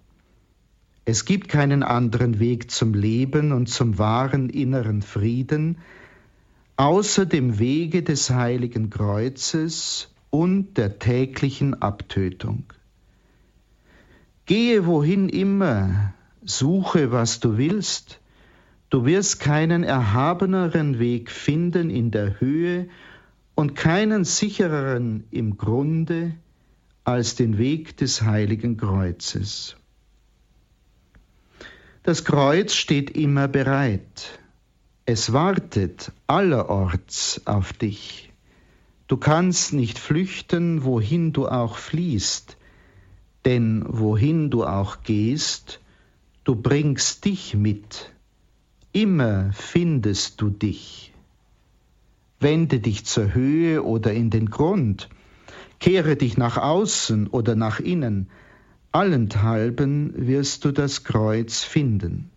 Es 1.11 1.25
gibt 1.25 1.49
keinen 1.49 1.83
anderen 1.83 2.39
Weg 2.39 2.71
zum 2.71 2.93
Leben 2.93 3.53
und 3.53 3.71
zum 3.71 3.97
wahren 3.97 4.51
inneren 4.51 5.01
Frieden, 5.01 5.79
außer 6.77 7.25
dem 7.25 7.59
Wege 7.59 8.03
des 8.03 8.29
heiligen 8.29 8.91
Kreuzes 8.91 10.15
und 10.29 10.77
der 10.77 10.99
täglichen 10.99 11.81
Abtötung. 11.81 12.65
Gehe 14.45 14.85
wohin 14.85 15.31
immer, 15.31 16.13
suche, 16.45 17.11
was 17.11 17.41
du 17.41 17.57
willst, 17.57 18.21
du 18.91 19.07
wirst 19.07 19.41
keinen 19.41 19.85
erhabeneren 19.85 20.99
Weg 20.99 21.31
finden 21.31 21.89
in 21.89 22.11
der 22.11 22.39
Höhe 22.39 22.91
und 23.55 23.75
keinen 23.75 24.25
sichereren 24.25 25.25
im 25.31 25.57
Grunde 25.57 26.35
als 27.05 27.35
den 27.35 27.57
Weg 27.57 27.97
des 27.97 28.21
heiligen 28.21 28.77
Kreuzes. 28.77 29.78
Das 32.09 32.25
Kreuz 32.25 32.73
steht 32.73 33.11
immer 33.11 33.49
bereit. 33.49 34.41
Es 35.05 35.35
wartet 35.35 36.11
allerorts 36.27 37.43
auf 37.45 37.75
dich. 37.75 38.33
Du 39.09 39.19
kannst 39.19 39.75
nicht 39.75 39.99
flüchten, 39.99 40.85
wohin 40.85 41.35
du 41.35 41.49
auch 41.49 41.77
fliehst, 41.77 42.57
denn 43.45 43.85
wohin 43.87 44.49
du 44.49 44.65
auch 44.65 45.03
gehst, 45.03 45.83
du 46.45 46.57
bringst 46.57 47.27
dich 47.27 47.55
mit. 47.55 48.11
Immer 48.93 49.53
findest 49.53 50.41
du 50.41 50.49
dich. 50.49 51.13
Wende 52.41 52.81
dich 52.81 53.05
zur 53.05 53.35
Höhe 53.35 53.83
oder 53.83 54.15
in 54.15 54.31
den 54.31 54.49
Grund, 54.49 55.11
Kehre 55.79 56.17
dich 56.17 56.39
nach 56.39 56.57
außen 56.57 57.27
oder 57.27 57.55
nach 57.55 57.81
innen, 57.81 58.31
allenthalben 58.93 60.13
wirst 60.17 60.65
du 60.65 60.73
das 60.73 61.05
Kreuz 61.05 61.63
finden. 61.63 62.31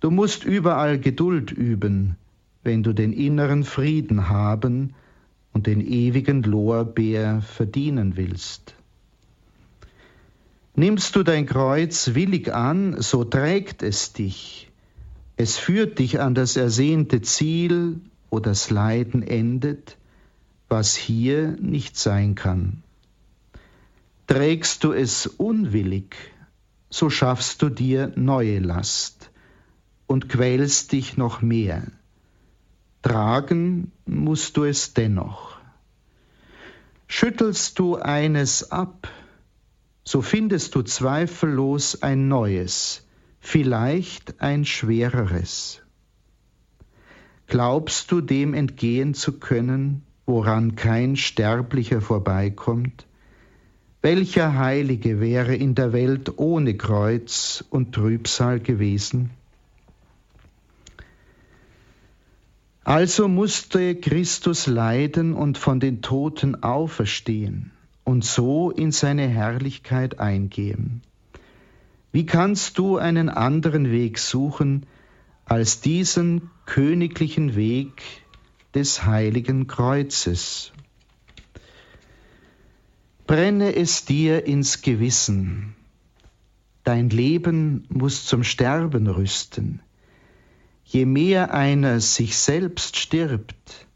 Du 0.00 0.10
musst 0.10 0.44
überall 0.44 0.98
Geduld 0.98 1.50
üben, 1.50 2.16
wenn 2.62 2.82
du 2.82 2.92
den 2.92 3.12
inneren 3.12 3.64
Frieden 3.64 4.28
haben 4.28 4.94
und 5.52 5.66
den 5.66 5.80
ewigen 5.80 6.42
Lorbeer 6.42 7.42
verdienen 7.42 8.16
willst. 8.16 8.74
Nimmst 10.74 11.16
du 11.16 11.22
dein 11.22 11.46
Kreuz 11.46 12.14
willig 12.14 12.54
an, 12.54 13.02
so 13.02 13.24
trägt 13.24 13.82
es 13.82 14.12
dich. 14.12 14.70
Es 15.36 15.58
führt 15.58 15.98
dich 15.98 16.20
an 16.20 16.34
das 16.34 16.56
ersehnte 16.56 17.22
Ziel, 17.22 18.00
wo 18.30 18.40
das 18.40 18.70
Leiden 18.70 19.22
endet, 19.22 19.96
was 20.68 20.94
hier 20.94 21.56
nicht 21.60 21.96
sein 21.96 22.34
kann. 22.34 22.82
Trägst 24.30 24.84
du 24.84 24.92
es 24.92 25.26
unwillig, 25.26 26.14
so 26.88 27.10
schaffst 27.10 27.62
du 27.62 27.68
dir 27.68 28.12
neue 28.14 28.60
Last 28.60 29.32
und 30.06 30.28
quälst 30.28 30.92
dich 30.92 31.16
noch 31.16 31.42
mehr. 31.42 31.82
Tragen 33.02 33.90
musst 34.06 34.56
du 34.56 34.62
es 34.62 34.94
dennoch. 34.94 35.58
Schüttelst 37.08 37.80
du 37.80 37.96
eines 37.96 38.70
ab, 38.70 39.08
so 40.04 40.22
findest 40.22 40.76
du 40.76 40.82
zweifellos 40.82 42.00
ein 42.00 42.28
neues, 42.28 43.04
vielleicht 43.40 44.40
ein 44.40 44.64
schwereres. 44.64 45.82
Glaubst 47.48 48.12
du 48.12 48.20
dem 48.20 48.54
entgehen 48.54 49.12
zu 49.14 49.40
können, 49.40 50.02
woran 50.24 50.76
kein 50.76 51.16
Sterblicher 51.16 52.00
vorbeikommt? 52.00 53.08
Welcher 54.02 54.56
Heilige 54.56 55.20
wäre 55.20 55.54
in 55.54 55.74
der 55.74 55.92
Welt 55.92 56.38
ohne 56.38 56.76
Kreuz 56.76 57.64
und 57.70 57.94
Trübsal 57.94 58.60
gewesen? 58.60 59.30
Also 62.82 63.28
musste 63.28 63.94
Christus 63.94 64.66
leiden 64.66 65.34
und 65.34 65.58
von 65.58 65.80
den 65.80 66.00
Toten 66.00 66.62
auferstehen 66.62 67.72
und 68.04 68.24
so 68.24 68.70
in 68.70 68.90
seine 68.90 69.28
Herrlichkeit 69.28 70.18
eingehen. 70.18 71.02
Wie 72.10 72.26
kannst 72.26 72.78
du 72.78 72.96
einen 72.96 73.28
anderen 73.28 73.90
Weg 73.90 74.18
suchen 74.18 74.86
als 75.44 75.80
diesen 75.80 76.50
königlichen 76.64 77.56
Weg 77.56 78.02
des 78.74 79.04
heiligen 79.04 79.66
Kreuzes. 79.66 80.72
Brenne 83.30 83.76
es 83.76 84.04
dir 84.04 84.44
ins 84.44 84.82
Gewissen, 84.82 85.76
dein 86.82 87.10
Leben 87.10 87.86
muss 87.88 88.26
zum 88.26 88.42
Sterben 88.42 89.06
rüsten. 89.06 89.78
Je 90.84 91.06
mehr 91.06 91.54
einer 91.54 92.00
sich 92.00 92.36
selbst 92.36 92.96
stirbt, 92.96 93.86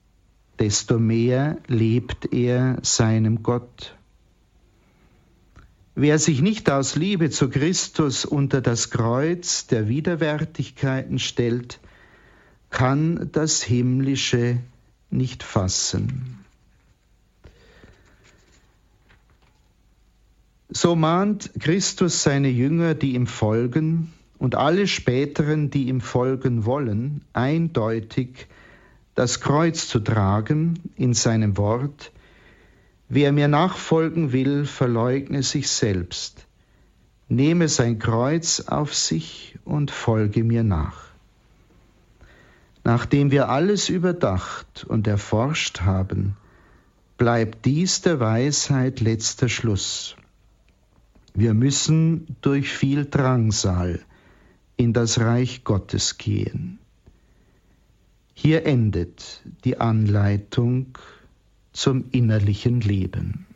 desto 0.61 1.01
mehr 1.01 1.59
lebt 1.67 2.33
er 2.33 2.79
seinem 2.83 3.43
Gott. 3.43 3.97
Wer 5.97 6.21
sich 6.21 6.41
nicht 6.41 6.71
aus 6.71 6.95
Liebe 6.95 7.29
zu 7.29 7.51
Christus 7.51 8.25
unter 8.25 8.61
das 8.61 8.91
Kreuz 8.91 9.67
der 9.67 9.89
Widerwärtigkeiten 9.89 11.19
stellt, 11.19 11.81
kann 12.71 13.31
das 13.33 13.65
Himmlische 13.65 14.61
nicht 15.11 15.43
fassen. 15.43 16.44
So 20.77 20.97
mahnt 20.97 21.53
Christus 21.61 22.25
seine 22.25 22.49
Jünger, 22.49 22.95
die 22.97 23.15
ihm 23.15 23.29
folgen, 23.29 24.13
und 24.39 24.57
alle 24.57 24.89
späteren, 24.89 25.71
die 25.71 25.85
ihm 25.87 26.01
folgen 26.01 26.65
wollen, 26.65 27.21
eindeutig 27.33 28.49
das 29.15 29.41
Kreuz 29.41 29.87
zu 29.87 30.01
tragen 30.01 30.81
in 30.97 31.15
seinem 31.15 31.57
Wort, 31.57 32.11
wer 33.09 33.31
mir 33.31 33.47
nachfolgen 33.47 34.33
will, 34.33 34.67
verleugne 34.67 35.45
sich 35.45 35.69
selbst, 35.71 36.45
nehme 37.29 37.69
sein 37.69 38.01
Kreuz 38.01 38.59
auf 38.67 38.95
sich 38.95 39.57
und 39.65 39.93
folge 39.93 40.43
mir 40.43 40.65
nach. 40.65 41.05
Nachdem 42.83 43.31
wir 43.31 43.49
alles 43.49 43.89
überdacht 43.89 44.85
und 44.89 45.07
erforscht 45.07 45.83
haben, 45.83 46.37
bleibt 47.17 47.65
dies 47.65 48.03
der 48.03 48.19
Weisheit 48.19 49.01
letzter 49.01 49.49
Schluss. 49.49 50.17
Wir 51.37 51.53
müssen 51.53 52.37
durch 52.43 52.73
viel 52.73 53.07
Drangsal 53.07 54.01
in 54.77 54.93
das 54.93 55.19
Reich 55.19 55.65
Gottes 55.65 56.17
gehen. 56.17 56.79
Hier 58.35 58.67
endet 58.67 59.43
die 59.65 59.81
Anleitung 59.81 60.97
zum 61.73 62.05
innerlichen 62.13 62.81
Leben. 62.81 63.47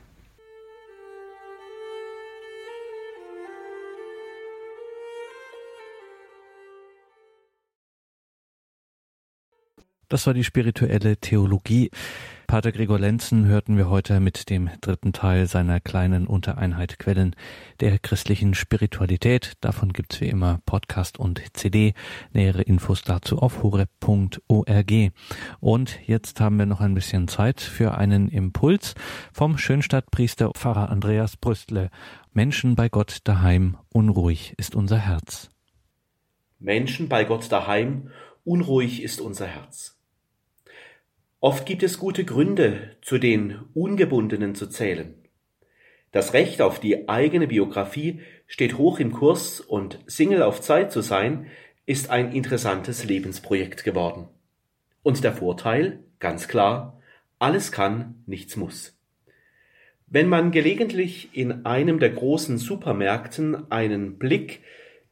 Das 10.09 10.27
war 10.27 10.33
die 10.33 10.45
spirituelle 10.45 11.19
Theologie. 11.19 11.91
Pater 12.47 12.73
Gregor 12.73 12.99
Lenzen 12.99 13.45
hörten 13.45 13.77
wir 13.77 13.91
heute 13.91 14.21
mit 14.21 14.49
dem 14.49 14.71
dritten 14.81 15.13
Teil 15.13 15.47
seiner 15.47 15.81
kleinen 15.81 16.27
Untereinheit 16.27 16.99
Quellen 16.99 17.37
der 17.81 17.99
christlichen 17.99 18.55
Spiritualität. 18.55 19.53
Davon 19.61 19.93
gibt's 19.93 20.23
wie 20.23 20.31
immer 20.31 20.61
Podcast 20.65 21.19
und 21.19 21.43
CD. 21.53 21.93
Nähere 22.33 22.63
Infos 22.63 23.03
dazu 23.03 23.37
auf 23.41 23.63
horeb.org. 23.63 24.93
Und 25.61 25.99
jetzt 26.07 26.41
haben 26.41 26.59
wir 26.59 26.65
noch 26.65 26.81
ein 26.81 26.95
bisschen 26.95 27.29
Zeit 27.29 27.61
für 27.61 27.99
einen 27.99 28.31
Impuls 28.31 28.95
vom 29.35 29.59
Schönstadtpriester 29.59 30.53
Pfarrer 30.55 30.89
Andreas 30.89 31.37
Brüstle. 31.37 31.91
Menschen 32.33 32.77
bei 32.77 32.89
Gott 32.89 33.19
daheim, 33.25 33.77
unruhig 33.93 34.55
ist 34.57 34.75
unser 34.75 34.97
Herz. 34.97 35.51
Menschen 36.59 37.11
bei 37.11 37.25
Gott 37.25 37.53
daheim, 37.53 38.11
unruhig 38.45 39.03
ist 39.03 39.21
unser 39.21 39.47
Herz. 39.47 39.98
Oft 41.41 41.67
gibt 41.67 41.85
es 41.85 41.99
gute 41.99 42.25
Gründe, 42.25 42.97
zu 43.01 43.17
den 43.17 43.61
Ungebundenen 43.73 44.57
zu 44.57 44.67
zählen. 44.67 45.15
Das 46.11 46.33
Recht 46.33 46.61
auf 46.61 46.81
die 46.81 47.09
eigene 47.09 47.47
Biografie 47.47 48.23
steht 48.49 48.77
hoch 48.77 48.99
im 48.99 49.13
Kurs 49.13 49.61
und 49.61 50.01
Single 50.07 50.43
auf 50.43 50.61
Zeit 50.61 50.91
zu 50.91 51.01
sein, 51.01 51.47
ist 51.87 52.11
ein 52.11 52.33
interessantes 52.33 53.05
Lebensprojekt 53.05 53.85
geworden. 53.85 54.27
Und 55.05 55.23
der 55.23 55.33
Vorteil, 55.33 56.01
ganz 56.19 56.49
klar, 56.49 57.01
alles 57.39 57.71
kann, 57.71 58.25
nichts 58.27 58.57
muss. 58.57 58.99
Wenn 60.09 60.29
man 60.29 60.51
gelegentlich 60.51 61.29
in 61.35 61.65
einem 61.67 62.01
der 62.01 62.11
großen 62.11 62.59
Supermärkten 62.59 63.71
einen 63.71 64.19
Blick 64.19 64.61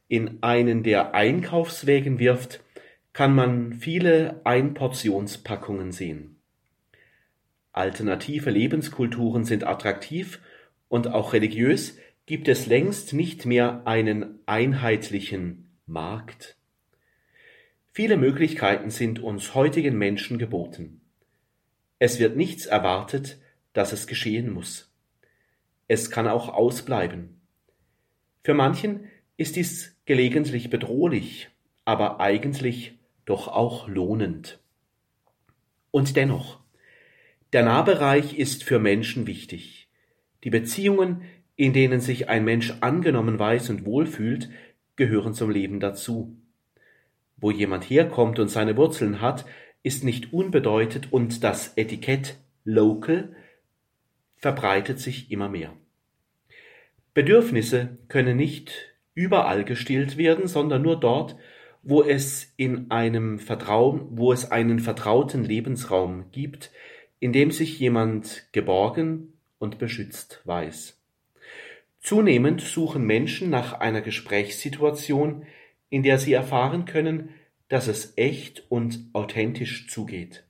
in 0.09 0.43
einen 0.43 0.83
der 0.83 1.13
Einkaufswägen 1.13 2.19
wirft, 2.19 2.59
kann 3.17 3.33
man 3.33 3.73
viele 3.73 4.41
Einportionspackungen 4.43 5.91
sehen. 5.91 6.35
Alternative 7.71 8.51
Lebenskulturen 8.51 9.43
sind 9.43 9.63
attraktiv 9.63 10.39
und 10.87 11.07
auch 11.07 11.33
religiös 11.33 11.97
gibt 12.27 12.47
es 12.47 12.67
längst 12.67 13.13
nicht 13.13 13.47
mehr 13.47 13.81
einen 13.87 14.37
einheitlichen 14.45 15.67
Markt. 15.87 16.57
Viele 17.91 18.17
Möglichkeiten 18.17 18.91
sind 18.91 19.17
uns 19.17 19.55
heutigen 19.55 19.97
Menschen 19.97 20.37
geboten. 20.37 21.01
Es 21.97 22.19
wird 22.19 22.37
nichts 22.37 22.67
erwartet, 22.67 23.39
dass 23.73 23.93
es 23.93 24.05
geschehen 24.05 24.51
muss. 24.51 24.93
Es 25.87 26.11
kann 26.11 26.27
auch 26.27 26.49
ausbleiben. 26.49 27.41
Für 28.43 28.53
manchen 28.53 29.05
ist 29.37 29.55
dies 29.55 29.97
gelegentlich 30.05 30.69
bedrohlich, 30.69 31.49
aber 31.83 32.19
eigentlich 32.19 32.93
doch 33.27 33.49
auch 33.49 33.87
lohnend. 33.87 34.59
Und 35.91 36.15
dennoch, 36.15 36.59
der 37.53 37.63
Nahbereich 37.63 38.39
ist 38.39 38.63
für 38.63 38.79
Menschen 38.79 39.27
wichtig. 39.27 39.89
Die 40.43 40.49
Beziehungen, 40.49 41.23
in 41.55 41.73
denen 41.73 41.99
sich 41.99 42.29
ein 42.29 42.45
Mensch 42.45 42.73
angenommen 42.81 43.37
weiß 43.37 43.69
und 43.69 43.85
wohlfühlt, 43.85 44.49
gehören 44.95 45.33
zum 45.33 45.51
Leben 45.51 45.79
dazu. 45.79 46.37
Wo 47.35 47.51
jemand 47.51 47.83
herkommt 47.89 48.39
und 48.39 48.47
seine 48.47 48.77
Wurzeln 48.77 49.21
hat, 49.21 49.45
ist 49.83 50.03
nicht 50.03 50.31
unbedeutend 50.33 51.11
und 51.11 51.43
das 51.43 51.73
Etikett 51.77 52.37
local 52.63 53.35
verbreitet 54.37 54.99
sich 54.99 55.31
immer 55.31 55.49
mehr. 55.49 55.73
Bedürfnisse 57.13 57.97
können 58.07 58.37
nicht 58.37 58.95
überall 59.15 59.65
gestillt 59.65 60.17
werden, 60.17 60.47
sondern 60.47 60.81
nur 60.81 60.99
dort, 60.99 61.35
wo 61.89 62.03
es 62.03 62.53
in 62.57 62.91
einem 62.91 63.39
Vertrauen, 63.39 64.07
wo 64.11 64.33
es 64.33 64.51
einen 64.51 64.79
vertrauten 64.79 65.45
Lebensraum 65.45 66.25
gibt, 66.33 66.69
in 67.19 67.31
dem 67.31 67.49
sich 67.49 67.79
jemand 67.79 68.45
geborgen 68.51 69.39
und 69.57 69.79
beschützt 69.79 70.41
weiß. 70.43 71.01
Zunehmend 72.01 72.59
suchen 72.59 73.05
Menschen 73.05 73.49
nach 73.49 73.71
einer 73.71 74.01
Gesprächssituation, 74.01 75.45
in 75.89 76.03
der 76.03 76.19
sie 76.19 76.33
erfahren 76.33 76.83
können, 76.83 77.29
dass 77.69 77.87
es 77.87 78.17
echt 78.17 78.69
und 78.69 78.99
authentisch 79.13 79.87
zugeht. 79.87 80.43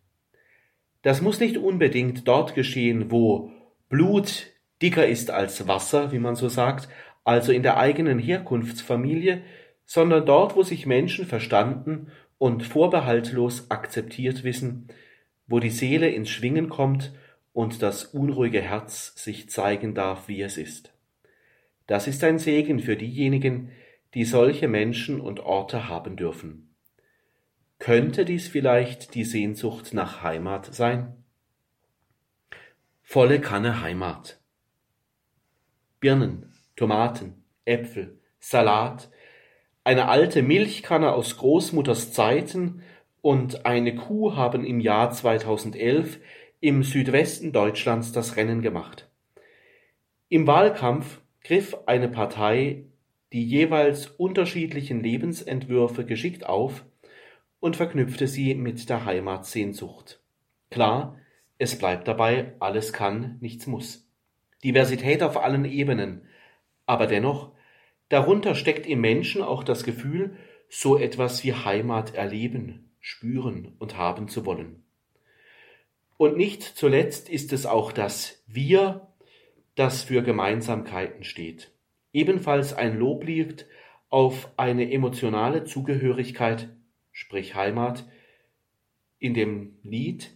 Das 1.04 1.22
muss 1.22 1.40
nicht 1.40 1.58
unbedingt 1.58 2.28
dort 2.28 2.56
geschehen, 2.56 3.12
wo 3.12 3.52
Blut 3.90 4.48
dicker 4.82 5.06
ist 5.06 5.30
als 5.30 5.68
Wasser, 5.68 6.12
wie 6.12 6.20
man 6.20 6.36
so 6.36 6.50
sagt, 6.50 6.90
also 7.24 7.52
in 7.52 7.62
der 7.62 7.78
eigenen 7.78 8.18
Herkunftsfamilie, 8.18 9.44
sondern 9.88 10.26
dort, 10.26 10.56
wo 10.56 10.62
sich 10.62 10.86
Menschen 10.86 11.26
verstanden 11.26 12.12
und 12.38 12.62
vorbehaltlos 12.62 13.72
akzeptiert 13.72 14.44
wissen, 14.44 14.90
wo 15.48 15.60
die 15.60 15.72
Seele 15.72 16.10
ins 16.10 16.30
Schwingen 16.30 16.70
kommt 16.70 17.14
und 17.54 17.82
das 17.82 18.04
unruhige 18.04 18.62
Herz 18.62 19.16
sich 19.16 19.50
zeigen 19.50 19.96
darf, 19.96 20.28
wie 20.28 20.42
es 20.42 20.58
ist. 20.58 20.94
Das 21.88 22.06
ist 22.06 22.24
ein 22.24 22.38
Segen 22.38 22.82
für 22.82 22.98
diejenigen, 22.98 23.72
die 24.14 24.26
solche 24.26 24.68
Menschen 24.68 25.22
und 25.22 25.40
Orte 25.40 25.88
haben 25.88 26.18
dürfen. 26.18 26.76
Könnte 27.80 28.26
dies 28.26 28.48
vielleicht 28.48 29.16
die 29.16 29.24
Sehnsucht 29.24 29.94
nach 29.94 30.22
Heimat 30.22 30.74
sein? 30.76 31.24
Volle 33.04 33.40
Kanne 33.40 33.82
Heimat. 33.82 34.40
Birnen, 36.02 36.54
Tomaten, 36.76 37.44
Äpfel, 37.64 38.20
Salat, 38.40 39.10
eine 39.88 40.10
alte 40.10 40.44
Milchkanne 40.44 41.14
aus 41.14 41.38
Großmutters 41.38 42.12
Zeiten 42.12 42.82
und 43.22 43.66
eine 43.66 43.96
Kuh 43.96 44.36
haben 44.36 44.66
im 44.66 44.82
Jahr 44.82 45.12
2011 45.12 46.20
im 46.60 46.84
Südwesten 46.84 47.54
Deutschlands 47.54 48.12
das 48.12 48.36
Rennen 48.36 48.62
gemacht. 48.62 49.10
Im 50.28 50.46
Wahlkampf 50.46 51.22
griff 51.42 51.78
eine 51.86 52.10
Partei 52.10 52.84
die 53.32 53.46
jeweils 53.46 54.08
unterschiedlichen 54.08 55.02
Lebensentwürfe 55.02 56.04
geschickt 56.04 56.46
auf 56.46 56.84
und 57.62 57.78
verknüpfte 57.78 58.28
sie 58.28 58.56
mit 58.56 58.90
der 58.90 59.06
Heimatsehnsucht. 59.06 60.22
Klar, 60.70 61.18
es 61.60 61.78
bleibt 61.78 62.10
dabei, 62.10 62.56
alles 62.60 62.92
kann, 62.92 63.38
nichts 63.40 63.68
muss. 63.68 64.06
Diversität 64.66 65.24
auf 65.24 65.38
allen 65.38 65.64
Ebenen, 65.64 66.28
aber 66.86 67.08
dennoch 67.08 67.54
Darunter 68.10 68.55
steckt 68.55 68.86
im 68.88 69.01
Menschen 69.01 69.41
auch 69.41 69.64
das 69.64 69.84
Gefühl, 69.84 70.38
so 70.70 70.97
etwas 70.97 71.43
wie 71.43 71.53
Heimat 71.53 72.16
erleben, 72.16 72.91
spüren 72.99 73.76
und 73.80 73.97
haben 73.97 74.28
zu 74.28 74.45
wollen. 74.45 74.84
Und 76.18 76.36
nicht 76.36 76.64
zuletzt 76.64 77.30
ist 77.30 77.53
es 77.53 77.66
auch 77.66 77.91
das 77.91 78.43
Wir, 78.47 79.08
das 79.76 80.03
für 80.03 80.24
Gemeinsamkeiten 80.24 81.24
steht. 81.24 81.72
Ebenfalls 82.12 82.74
ein 82.74 82.97
Lob 82.97 83.24
liegt 83.24 83.68
auf 84.10 84.49
eine 84.58 84.91
emotionale 84.91 85.66
Zugehörigkeit, 85.66 86.70
sprich 87.12 87.55
Heimat, 87.55 88.08
in 89.20 89.34
dem 89.34 89.78
Lied 89.84 90.36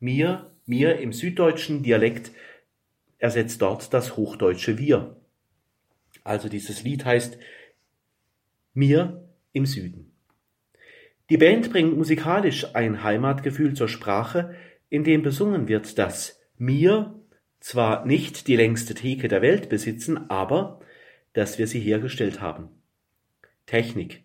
Mir, 0.00 0.52
mir 0.64 0.98
im 0.98 1.12
süddeutschen 1.12 1.82
Dialekt 1.82 2.30
ersetzt 3.18 3.60
dort 3.62 3.92
das 3.92 4.16
hochdeutsche 4.16 4.78
Wir. 4.78 5.17
Also 6.28 6.50
dieses 6.50 6.82
Lied 6.82 7.06
heißt 7.06 7.38
Mir 8.74 9.26
im 9.52 9.64
Süden. 9.64 10.12
Die 11.30 11.38
Band 11.38 11.72
bringt 11.72 11.96
musikalisch 11.96 12.74
ein 12.74 13.02
Heimatgefühl 13.02 13.72
zur 13.72 13.88
Sprache, 13.88 14.54
in 14.90 15.04
dem 15.04 15.22
besungen 15.22 15.68
wird, 15.68 15.98
dass 15.98 16.38
mir 16.58 17.18
zwar 17.60 18.04
nicht 18.04 18.46
die 18.46 18.56
längste 18.56 18.94
Theke 18.94 19.28
der 19.28 19.40
Welt 19.40 19.70
besitzen, 19.70 20.28
aber 20.28 20.80
dass 21.32 21.58
wir 21.58 21.66
sie 21.66 21.80
hergestellt 21.80 22.42
haben. 22.42 22.68
Technik 23.64 24.22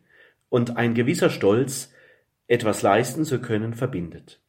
und 0.50 0.76
ein 0.76 0.96
gewisser 0.96 1.30
Stolz, 1.30 1.94
etwas 2.48 2.82
leisten 2.82 3.24
zu 3.24 3.40
können, 3.40 3.74
verbindet. 3.74 4.42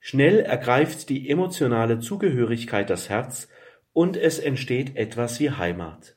Schnell 0.00 0.40
ergreift 0.40 1.10
die 1.10 1.28
emotionale 1.28 1.98
Zugehörigkeit 1.98 2.88
das 2.88 3.10
Herz 3.10 3.48
und 3.92 4.16
es 4.16 4.38
entsteht 4.38 4.96
etwas 4.96 5.38
wie 5.38 5.50
Heimat. 5.50 6.15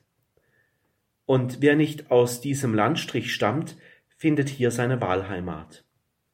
Und 1.30 1.62
wer 1.62 1.76
nicht 1.76 2.10
aus 2.10 2.40
diesem 2.40 2.74
Landstrich 2.74 3.32
stammt, 3.32 3.76
findet 4.16 4.48
hier 4.48 4.72
seine 4.72 5.00
Wahlheimat. 5.00 5.84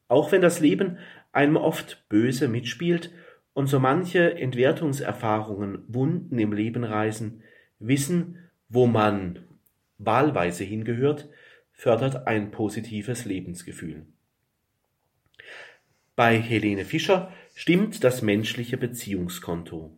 Auch 0.07 0.31
wenn 0.31 0.41
das 0.41 0.59
Leben 0.59 0.97
einem 1.31 1.55
oft 1.55 2.09
böse 2.09 2.47
mitspielt 2.47 3.11
und 3.53 3.67
so 3.67 3.79
manche 3.79 4.33
Entwertungserfahrungen 4.39 5.83
Wunden 5.87 6.39
im 6.39 6.51
Leben 6.51 6.83
reißen, 6.83 7.43
wissen, 7.77 8.49
wo 8.69 8.87
man 8.87 9.45
wahlweise 9.99 10.63
hingehört, 10.63 11.29
fördert 11.71 12.25
ein 12.25 12.49
positives 12.49 13.23
Lebensgefühl. 13.23 14.07
Bei 16.15 16.39
Helene 16.39 16.85
Fischer 16.85 17.31
stimmt 17.53 18.03
das 18.03 18.23
menschliche 18.23 18.77
Beziehungskonto. 18.77 19.95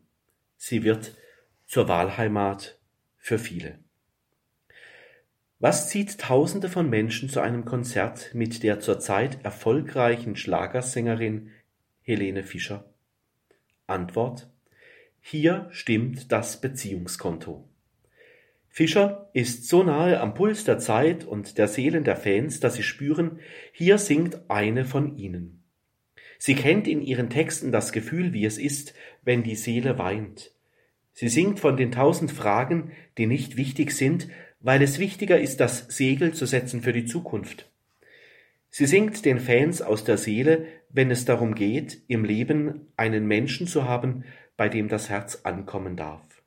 Sie 0.58 0.84
wird 0.84 1.16
zur 1.68 1.88
Wahlheimat 1.88 2.78
für 3.16 3.39
viele. 3.39 3.80
Was 5.62 5.89
zieht 5.89 6.20
Tausende 6.20 6.70
von 6.70 6.89
Menschen 6.89 7.28
zu 7.28 7.41
einem 7.41 7.66
Konzert 7.66 8.34
mit 8.34 8.64
der 8.64 8.80
zurzeit 8.80 9.43
erfolgreichen 9.43 10.38
Schlagersängerin 10.38 11.51
Helene 12.01 12.43
Fischer? 12.43 12.86
Antwort: 13.86 14.49
Hier 15.20 15.68
stimmt 15.72 16.32
das 16.32 16.62
Beziehungskonto. 16.62 17.68
Fischer 18.70 19.30
ist 19.34 19.68
so 19.68 19.84
nahe 19.84 20.22
am 20.22 20.34
Puls 20.34 20.64
der 20.64 20.80
Zeit 20.80 21.26
und 21.26 21.57
der 21.57 21.68
Seelen 21.68 22.05
der 22.05 22.16
Fans, 22.16 22.62
dass 22.62 22.76
sie 22.76 22.84
spüren, 22.84 23.41
hier 23.74 23.97
singt 23.97 24.39
eine 24.49 24.86
von 24.86 25.18
ihnen. 25.18 25.62
Sie 26.38 26.55
kennt 26.55 26.88
in 26.88 27.01
ihren 27.01 27.30
Texten 27.30 27.74
das 27.74 27.91
Gefühl, 27.91 28.32
wie 28.32 28.45
es 28.45 28.57
ist, 28.57 28.93
wenn 29.24 29.43
die 29.43 29.55
Seele 29.55 29.97
weint. 29.97 30.53
Sie 31.12 31.28
singt 31.28 31.60
von 31.60 31.76
den 31.76 31.91
tausend 31.91 32.32
Fragen, 32.32 32.93
die 33.18 33.26
nicht 33.26 33.57
wichtig 33.57 33.91
sind, 33.91 34.30
weil 34.60 34.82
es 34.82 34.99
wichtiger 34.99 35.39
ist, 35.39 35.60
das 35.60 35.86
Segel 35.88 36.34
zu 36.34 36.45
setzen 36.45 36.82
für 36.82 36.93
die 36.93 37.05
Zukunft. 37.05 37.70
Sie 38.70 38.86
singt 38.86 39.26
den 39.26 39.39
Fans 39.39 39.82
aus 39.82 40.03
der 40.03 40.18
Seele, 40.18 40.68
wenn 40.89 41.10
es 41.12 41.26
darum 41.26 41.55
geht, 41.55 42.03
im 42.07 42.24
Leben 42.24 42.88
einen 42.97 43.26
Menschen 43.26 43.68
zu 43.68 43.86
haben, 43.86 44.26
bei 44.57 44.70
dem 44.70 44.88
das 44.89 45.10
Herz 45.10 45.41
ankommen 45.43 45.95
darf. 45.95 46.43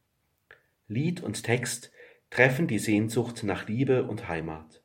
Lied 0.89 1.23
und 1.23 1.43
Text 1.43 1.91
treffen 2.31 2.67
die 2.67 2.79
Sehnsucht 2.79 3.43
nach 3.43 3.67
Liebe 3.67 4.05
und 4.05 4.29
Heimat. 4.29 4.83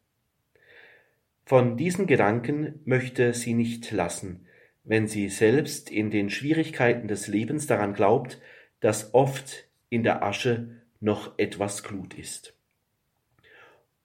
Von 1.46 1.78
diesen 1.78 2.08
Gedanken 2.08 2.82
möchte 2.86 3.34
sie 3.34 3.54
nicht 3.54 3.92
lassen, 3.92 4.48
wenn 4.84 5.08
sie 5.08 5.30
selbst 5.30 5.92
in 5.92 6.12
den 6.12 6.30
Schwierigkeiten 6.30 7.08
des 7.08 7.28
Lebens 7.28 7.68
daran 7.68 7.94
glaubt, 7.94 8.42
dass 8.80 9.14
oft 9.14 9.66
in 9.90 10.04
der 10.04 10.24
Asche 10.24 10.82
noch 11.00 11.38
etwas 11.38 11.84
Glut 11.84 12.14
ist. 12.16 12.57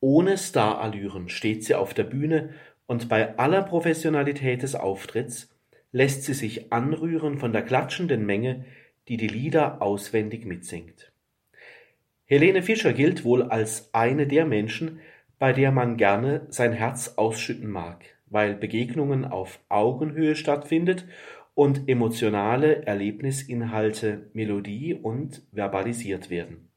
Ohne 0.04 0.36
Starallüren 0.36 1.28
steht 1.28 1.62
sie 1.62 1.76
auf 1.76 1.94
der 1.94 2.02
Bühne 2.02 2.50
und 2.86 3.08
bei 3.08 3.38
aller 3.38 3.62
Professionalität 3.62 4.64
des 4.64 4.74
Auftritts 4.74 5.56
lässt 5.92 6.24
sie 6.24 6.34
sich 6.34 6.72
anrühren 6.72 7.38
von 7.38 7.52
der 7.52 7.62
klatschenden 7.62 8.26
Menge, 8.26 8.64
die 9.06 9.16
die 9.16 9.28
Lieder 9.28 9.80
auswendig 9.80 10.44
mitsingt. 10.44 11.12
Helene 12.24 12.64
Fischer 12.64 12.92
gilt 12.92 13.22
wohl 13.24 13.44
als 13.44 13.94
eine 13.94 14.26
der 14.26 14.44
Menschen, 14.44 14.98
bei 15.38 15.52
der 15.52 15.70
man 15.70 15.96
gerne 15.96 16.48
sein 16.48 16.72
Herz 16.72 17.14
ausschütten 17.16 17.70
mag, 17.70 18.04
weil 18.26 18.56
Begegnungen 18.56 19.24
auf 19.24 19.60
Augenhöhe 19.68 20.34
stattfindet 20.34 21.06
und 21.54 21.88
emotionale 21.88 22.86
Erlebnisinhalte 22.86 24.30
Melodie 24.32 24.94
und 24.94 25.42
verbalisiert 25.52 26.28
werden. 26.28 26.70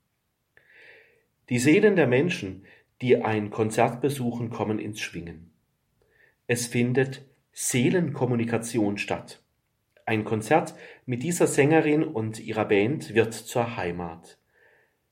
Die 1.50 1.60
Seelen 1.60 1.96
der 1.96 2.08
Menschen, 2.08 2.66
die 3.02 3.24
ein 3.24 3.50
Konzert 3.50 4.02
besuchen, 4.02 4.50
kommen 4.50 4.80
ins 4.80 5.00
Schwingen. 5.00 5.52
Es 6.48 6.68
findet 6.68 7.26
Seelenkommunikation 7.52 8.98
statt. 8.98 9.42
Ein 10.06 10.24
Konzert 10.24 10.76
mit 11.06 11.24
dieser 11.24 11.48
Sängerin 11.48 12.04
und 12.04 12.40
ihrer 12.40 12.66
Band 12.66 13.16
wird 13.16 13.34
zur 13.34 13.76
Heimat. 13.78 14.38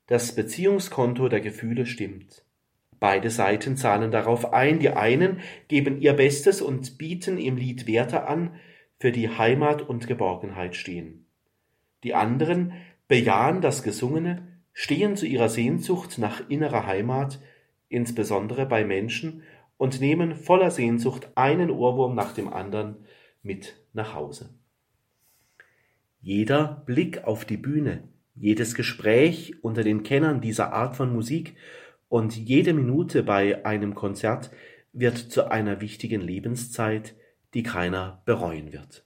Das 0.07 0.36
Beziehungskonto 0.36 1.29
der 1.29 1.41
Gefühle 1.41 1.86
stimmt. 1.86 2.43
Beide 2.99 3.29
Seiten 3.29 3.75
zahlen 3.75 4.11
darauf 4.11 4.53
ein, 4.53 4.79
die 4.79 4.89
einen 4.89 5.39
geben 5.67 5.99
ihr 5.99 6.13
Bestes 6.13 6.61
und 6.61 6.97
bieten 6.97 7.38
im 7.38 7.57
Lied 7.57 7.88
Werte 7.88 8.27
an, 8.27 8.55
für 8.99 9.11
die 9.11 9.29
Heimat 9.29 9.81
und 9.81 10.07
Geborgenheit 10.07 10.75
stehen. 10.75 11.25
Die 12.03 12.13
anderen 12.13 12.73
bejahen 13.07 13.61
das 13.61 13.84
Gesungene, 13.84 14.47
stehen 14.71 15.15
zu 15.17 15.25
ihrer 15.25 15.49
Sehnsucht 15.49 16.17
nach 16.17 16.49
innerer 16.49 16.86
Heimat, 16.86 17.39
insbesondere 17.94 18.66
bei 18.66 18.84
Menschen, 18.84 19.44
und 19.78 20.00
nehmen 20.00 20.36
voller 20.36 20.72
Sehnsucht 20.72 21.30
einen 21.36 21.70
Ohrwurm 21.70 22.16
nach 22.16 22.34
dem 22.34 22.48
anderen 22.48 23.06
mit 23.41 23.76
nach 23.91 24.14
Hause. 24.14 24.54
Jeder 26.22 26.84
Blick 26.86 27.26
auf 27.26 27.44
die 27.44 27.58
Bühne, 27.58 28.08
jedes 28.36 28.76
Gespräch 28.76 29.62
unter 29.62 29.84
den 29.84 30.04
Kennern 30.04 30.39
dieser 30.39 30.72
Art 30.72 30.96
von 30.96 31.12
Musik 31.12 31.56
und 32.08 32.38
jede 32.38 32.74
Minute 32.74 33.24
bei 33.24 33.66
einem 33.66 33.94
Konzert 33.94 34.52
wird 34.94 35.18
zu 35.18 35.52
einer 35.52 35.82
wichtigen 35.82 36.22
Lebenszeit, 36.22 37.16
die 37.54 37.64
keiner 37.64 38.22
bereuen 38.26 38.72
wird. 38.72 39.06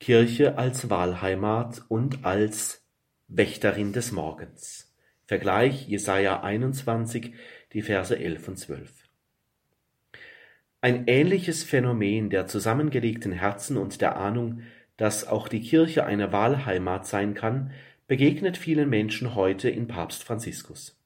Kirche 0.00 0.58
als 0.58 0.90
Wahlheimat 0.90 1.84
und 1.88 2.24
als 2.24 2.84
Wächterin 3.28 3.92
des 3.92 4.10
Morgens. 4.10 4.83
Vergleich 5.26 5.88
Jesaja 5.88 6.42
21, 6.42 7.32
die 7.72 7.80
Verse 7.80 8.14
11 8.14 8.48
und 8.48 8.58
12. 8.58 8.90
Ein 10.82 11.04
ähnliches 11.06 11.64
Phänomen 11.64 12.28
der 12.28 12.46
zusammengelegten 12.46 13.32
Herzen 13.32 13.78
und 13.78 14.02
der 14.02 14.18
Ahnung, 14.18 14.60
dass 14.98 15.26
auch 15.26 15.48
die 15.48 15.62
Kirche 15.62 16.04
eine 16.04 16.30
Wahlheimat 16.30 17.06
sein 17.06 17.32
kann, 17.32 17.70
begegnet 18.06 18.58
vielen 18.58 18.90
Menschen 18.90 19.34
heute 19.34 19.70
in 19.70 19.86
Papst 19.86 20.22
Franziskus. 20.24 21.00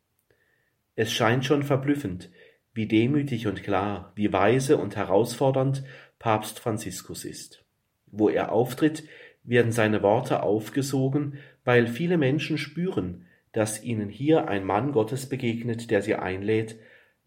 Es 0.97 1.13
scheint 1.13 1.45
schon 1.45 1.63
verblüffend, 1.63 2.29
wie 2.75 2.89
demütig 2.89 3.47
und 3.47 3.63
klar, 3.63 4.13
wie 4.17 4.33
weise 4.33 4.79
und 4.79 4.97
herausfordernd 4.97 5.85
Papst 6.19 6.59
Franziskus 6.59 7.25
ist. 7.25 7.65
Wo 8.07 8.29
er 8.29 8.51
auftritt, 8.51 9.05
werden 9.45 9.71
seine 9.71 10.03
Worte 10.03 10.43
aufgesogen, 10.43 11.39
weil 11.65 11.87
viele 11.87 12.19
Menschen 12.19 12.59
spüren, 12.59 13.28
dass 13.53 13.83
ihnen 13.83 14.09
hier 14.09 14.49
ein 14.49 14.65
Mann 14.65 14.93
Gottes 14.93 15.29
begegnet, 15.29 15.91
der 15.91 16.03
sie 16.03 16.15
einlädt, 16.15 16.79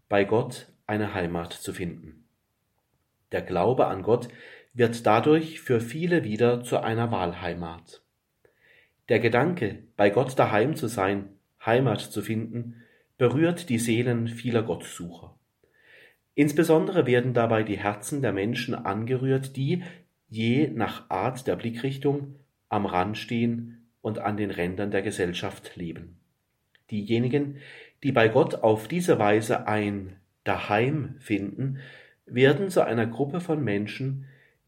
bei 0.09 0.23
Gott 0.23 0.71
eine 0.87 1.13
Heimat 1.13 1.53
zu 1.53 1.73
finden. 1.73 2.25
Der 3.31 3.41
Glaube 3.41 3.87
an 3.87 4.03
Gott 4.03 4.27
wird 4.73 5.05
dadurch 5.05 5.61
für 5.61 5.79
viele 5.79 6.23
wieder 6.23 6.63
zu 6.63 6.79
einer 6.79 7.11
Wahlheimat. 7.11 8.01
Der 9.09 9.19
Gedanke, 9.19 9.83
bei 9.97 10.09
Gott 10.09 10.37
daheim 10.37 10.75
zu 10.75 10.87
sein, 10.87 11.29
Heimat 11.65 12.01
zu 12.01 12.21
finden, 12.21 12.83
berührt 13.17 13.69
die 13.69 13.79
Seelen 13.79 14.27
vieler 14.27 14.63
Gottsucher. 14.63 15.35
Insbesondere 16.33 17.05
werden 17.05 17.33
dabei 17.33 17.63
die 17.63 17.77
Herzen 17.77 18.21
der 18.21 18.31
Menschen 18.31 18.73
angerührt, 18.73 19.55
die, 19.55 19.83
je 20.29 20.69
nach 20.69 21.09
Art 21.09 21.45
der 21.45 21.55
Blickrichtung, 21.55 22.35
am 22.69 22.85
Rand 22.85 23.17
stehen 23.17 23.80
und 24.01 24.19
an 24.19 24.37
den 24.37 24.51
Rändern 24.51 24.91
der 24.91 25.01
Gesellschaft 25.01 25.75
leben. 25.75 26.19
Diejenigen, 26.89 27.57
die 28.03 28.11
bei 28.11 28.27
Gott 28.27 28.55
auf 28.55 28.87
diese 28.87 29.19
Weise 29.19 29.67
ein 29.67 30.17
Daheim 30.43 31.15
finden, 31.19 31.79
werden 32.25 32.69
zu 32.69 32.85
einer 32.85 33.05
Gruppe 33.05 33.41
von 33.41 33.63
Menschen, 33.63 34.25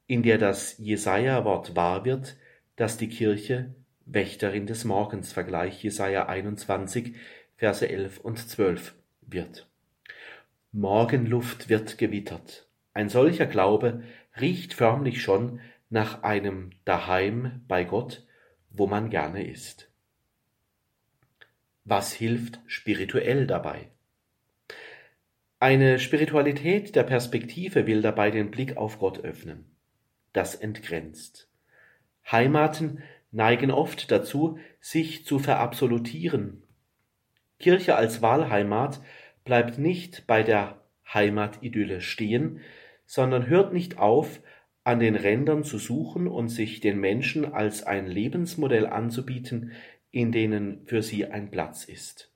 in 0.07 0.23
der 0.23 0.37
das 0.37 0.77
Jesaja-Wort 0.77 1.75
wahr 1.75 2.05
wird, 2.05 2.37
dass 2.75 2.97
die 2.97 3.09
Kirche 3.09 3.73
Wächterin 4.05 4.67
des 4.67 4.83
Morgens, 4.83 5.31
Vergleich 5.31 5.83
Jesaja 5.83 6.27
21, 6.27 7.15
Verse 7.55 7.87
11 7.87 8.19
und 8.19 8.37
12 8.37 8.95
wird. 9.21 9.67
Morgenluft 10.71 11.69
wird 11.69 11.97
gewittert. 11.97 12.67
Ein 12.93 13.09
solcher 13.09 13.45
Glaube 13.45 14.03
riecht 14.39 14.73
förmlich 14.73 15.21
schon 15.21 15.59
nach 15.89 16.23
einem 16.23 16.71
Daheim 16.85 17.61
bei 17.67 17.83
Gott, 17.83 18.22
wo 18.73 18.87
man 18.87 19.09
gerne 19.09 19.47
ist. 19.47 19.89
Was 21.85 22.13
hilft 22.13 22.59
spirituell 22.67 23.47
dabei? 23.47 23.89
Eine 25.59 25.99
Spiritualität 25.99 26.95
der 26.95 27.03
Perspektive 27.03 27.87
will 27.87 28.01
dabei 28.01 28.31
den 28.31 28.51
Blick 28.51 28.75
auf 28.75 28.99
Gott 28.99 29.19
öffnen. 29.19 29.77
Das 30.33 30.55
entgrenzt. 30.55 31.49
Heimaten 32.29 33.03
neigen 33.31 33.71
oft 33.71 34.11
dazu, 34.11 34.57
sich 34.81 35.25
zu 35.25 35.39
verabsolutieren. 35.39 36.63
Kirche 37.59 37.95
als 37.95 38.21
Wahlheimat 38.21 39.01
bleibt 39.45 39.77
nicht 39.77 40.27
bei 40.27 40.43
der 40.43 40.81
Heimatidylle 41.13 42.01
stehen, 42.01 42.59
sondern 43.05 43.47
hört 43.47 43.73
nicht 43.73 43.97
auf, 43.97 44.41
an 44.83 44.99
den 44.99 45.15
Rändern 45.15 45.63
zu 45.63 45.77
suchen 45.77 46.27
und 46.27 46.49
sich 46.49 46.81
den 46.81 46.99
Menschen 46.99 47.45
als 47.45 47.83
ein 47.83 48.07
Lebensmodell 48.07 48.85
anzubieten, 48.85 49.71
in 50.11 50.31
denen 50.31 50.85
für 50.85 51.01
sie 51.01 51.25
ein 51.25 51.49
Platz 51.51 51.85
ist. 51.85 52.31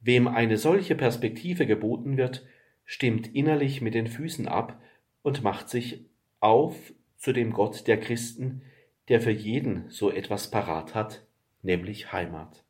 Wem 0.00 0.28
eine 0.28 0.56
solche 0.56 0.94
Perspektive 0.94 1.66
geboten 1.66 2.16
wird, 2.16 2.46
stimmt 2.84 3.34
innerlich 3.34 3.80
mit 3.80 3.94
den 3.94 4.06
Füßen 4.06 4.46
ab 4.46 4.80
und 5.22 5.42
macht 5.42 5.68
sich 5.68 6.04
auf 6.38 6.76
zu 7.16 7.32
dem 7.32 7.52
Gott 7.52 7.88
der 7.88 7.98
Christen, 7.98 8.62
der 9.08 9.20
für 9.20 9.32
jeden 9.32 9.90
so 9.90 10.10
etwas 10.10 10.50
parat 10.50 10.94
hat, 10.94 11.26
nämlich 11.62 12.12
Heimat. 12.12 12.64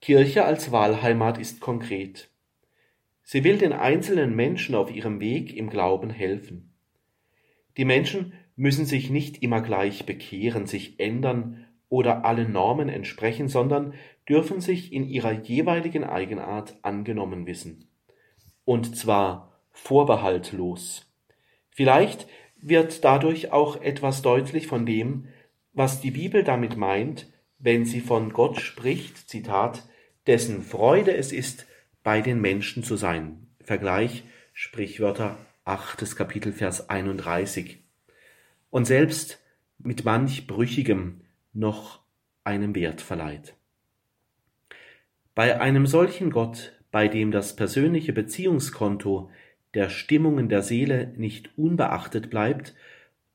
Kirche 0.00 0.44
als 0.44 0.72
Wahlheimat 0.72 1.38
ist 1.38 1.60
konkret. 1.60 2.30
Sie 3.22 3.44
will 3.44 3.58
den 3.58 3.72
einzelnen 3.72 4.34
Menschen 4.34 4.74
auf 4.74 4.94
ihrem 4.94 5.20
Weg 5.20 5.56
im 5.56 5.70
Glauben 5.70 6.10
helfen. 6.10 6.72
Die 7.76 7.84
Menschen 7.84 8.32
müssen 8.56 8.86
sich 8.86 9.10
nicht 9.10 9.42
immer 9.42 9.60
gleich 9.60 10.06
bekehren, 10.06 10.66
sich 10.66 10.98
ändern 10.98 11.66
oder 11.88 12.24
allen 12.24 12.52
Normen 12.52 12.88
entsprechen, 12.88 13.48
sondern 13.48 13.94
dürfen 14.28 14.60
sich 14.60 14.92
in 14.92 15.08
ihrer 15.08 15.32
jeweiligen 15.32 16.04
Eigenart 16.04 16.76
angenommen 16.82 17.46
wissen. 17.46 17.88
Und 18.64 18.96
zwar 18.96 19.60
vorbehaltlos. 19.70 21.12
Vielleicht 21.70 22.26
wird 22.60 23.04
dadurch 23.04 23.52
auch 23.52 23.80
etwas 23.80 24.22
deutlich 24.22 24.66
von 24.66 24.86
dem, 24.86 25.28
was 25.72 26.00
die 26.00 26.10
Bibel 26.10 26.42
damit 26.42 26.76
meint, 26.76 27.30
wenn 27.58 27.84
sie 27.84 28.00
von 28.00 28.32
Gott 28.32 28.60
spricht, 28.60 29.28
Zitat, 29.28 29.86
dessen 30.26 30.62
Freude 30.62 31.14
es 31.14 31.32
ist, 31.32 31.66
bei 32.02 32.20
den 32.22 32.40
Menschen 32.40 32.82
zu 32.82 32.96
sein. 32.96 33.48
Vergleich 33.62 34.24
Sprichwörter 34.52 35.36
achtes 35.66 36.14
Kapitel 36.14 36.52
Vers 36.52 36.88
31 36.88 37.82
und 38.70 38.86
selbst 38.86 39.42
mit 39.78 40.04
manch 40.04 40.46
Brüchigem 40.46 41.22
noch 41.52 42.00
einem 42.44 42.74
Wert 42.74 43.00
verleiht. 43.00 43.54
Bei 45.34 45.60
einem 45.60 45.86
solchen 45.86 46.30
Gott, 46.30 46.72
bei 46.92 47.08
dem 47.08 47.32
das 47.32 47.56
persönliche 47.56 48.12
Beziehungskonto 48.12 49.28
der 49.74 49.90
Stimmungen 49.90 50.48
der 50.48 50.62
Seele 50.62 51.12
nicht 51.16 51.50
unbeachtet 51.58 52.30
bleibt 52.30 52.74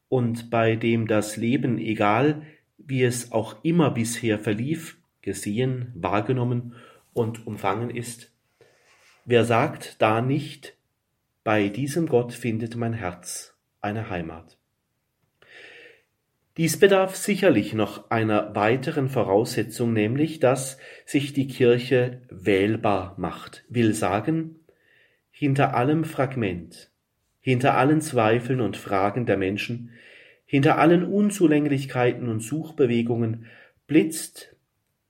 und 0.08 0.50
bei 0.50 0.78
dem 0.78 1.08
das 1.08 1.36
Leben, 1.36 1.78
egal 1.78 2.44
wie 2.78 3.04
es 3.04 3.34
auch 3.34 3.64
immer 3.64 3.92
bisher 3.92 4.40
verlief, 4.40 4.98
gesehen, 5.22 5.92
wahrgenommen 5.96 6.76
und 7.14 7.46
umfangen 7.46 7.90
ist, 7.90 8.32
wer 9.26 9.44
sagt 9.44 10.02
da 10.02 10.22
nicht, 10.22 10.78
bei 11.44 11.70
diesem 11.70 12.08
Gott 12.08 12.34
findet 12.34 12.76
mein 12.76 12.94
Herz 12.94 13.56
eine 13.82 14.10
Heimat. 14.10 14.58
Dies 16.58 16.78
bedarf 16.78 17.16
sicherlich 17.16 17.74
noch 17.74 18.12
einer 18.12 18.54
weiteren 18.56 19.08
Voraussetzung, 19.10 19.94
nämlich 19.94 20.39
dass 20.39 20.78
sich 21.06 21.34
die 21.34 21.48
Kirche 21.48 22.22
wählbar 22.30 23.16
macht, 23.18 23.64
will 23.70 23.94
sagen, 23.94 24.60
hinter 25.32 25.74
allem 25.74 26.04
Fragment, 26.04 26.92
hinter 27.39 27.76
allen 27.76 28.02
Zweifeln 28.02 28.60
und 28.62 28.78
Fragen 28.78 29.26
der 29.26 29.38
Menschen, 29.38 29.92
hinter 30.46 30.78
allen 30.78 31.06
Unzulänglichkeiten 31.06 32.28
und 32.28 32.42
Suchbewegungen 32.42 33.46
blitzt 33.88 34.56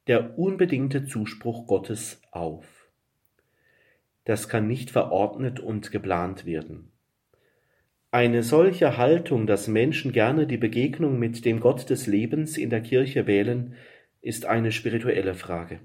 der 0.07 0.37
unbedingte 0.37 1.05
Zuspruch 1.05 1.65
Gottes 1.65 2.21
auf. 2.31 2.80
Das 4.25 4.49
kann 4.49 4.67
nicht 4.67 4.91
verordnet 4.91 5.59
und 5.59 5.91
geplant 5.91 6.45
werden. 6.45 6.91
Eine 8.11 8.43
solche 8.43 8.97
Haltung, 8.97 9.47
dass 9.47 9.67
Menschen 9.67 10.11
gerne 10.11 10.45
die 10.45 10.57
Begegnung 10.57 11.17
mit 11.17 11.45
dem 11.45 11.59
Gott 11.59 11.89
des 11.89 12.07
Lebens 12.07 12.57
in 12.57 12.69
der 12.69 12.81
Kirche 12.81 13.25
wählen, 13.25 13.75
ist 14.21 14.45
eine 14.45 14.71
spirituelle 14.71 15.33
Frage. 15.33 15.79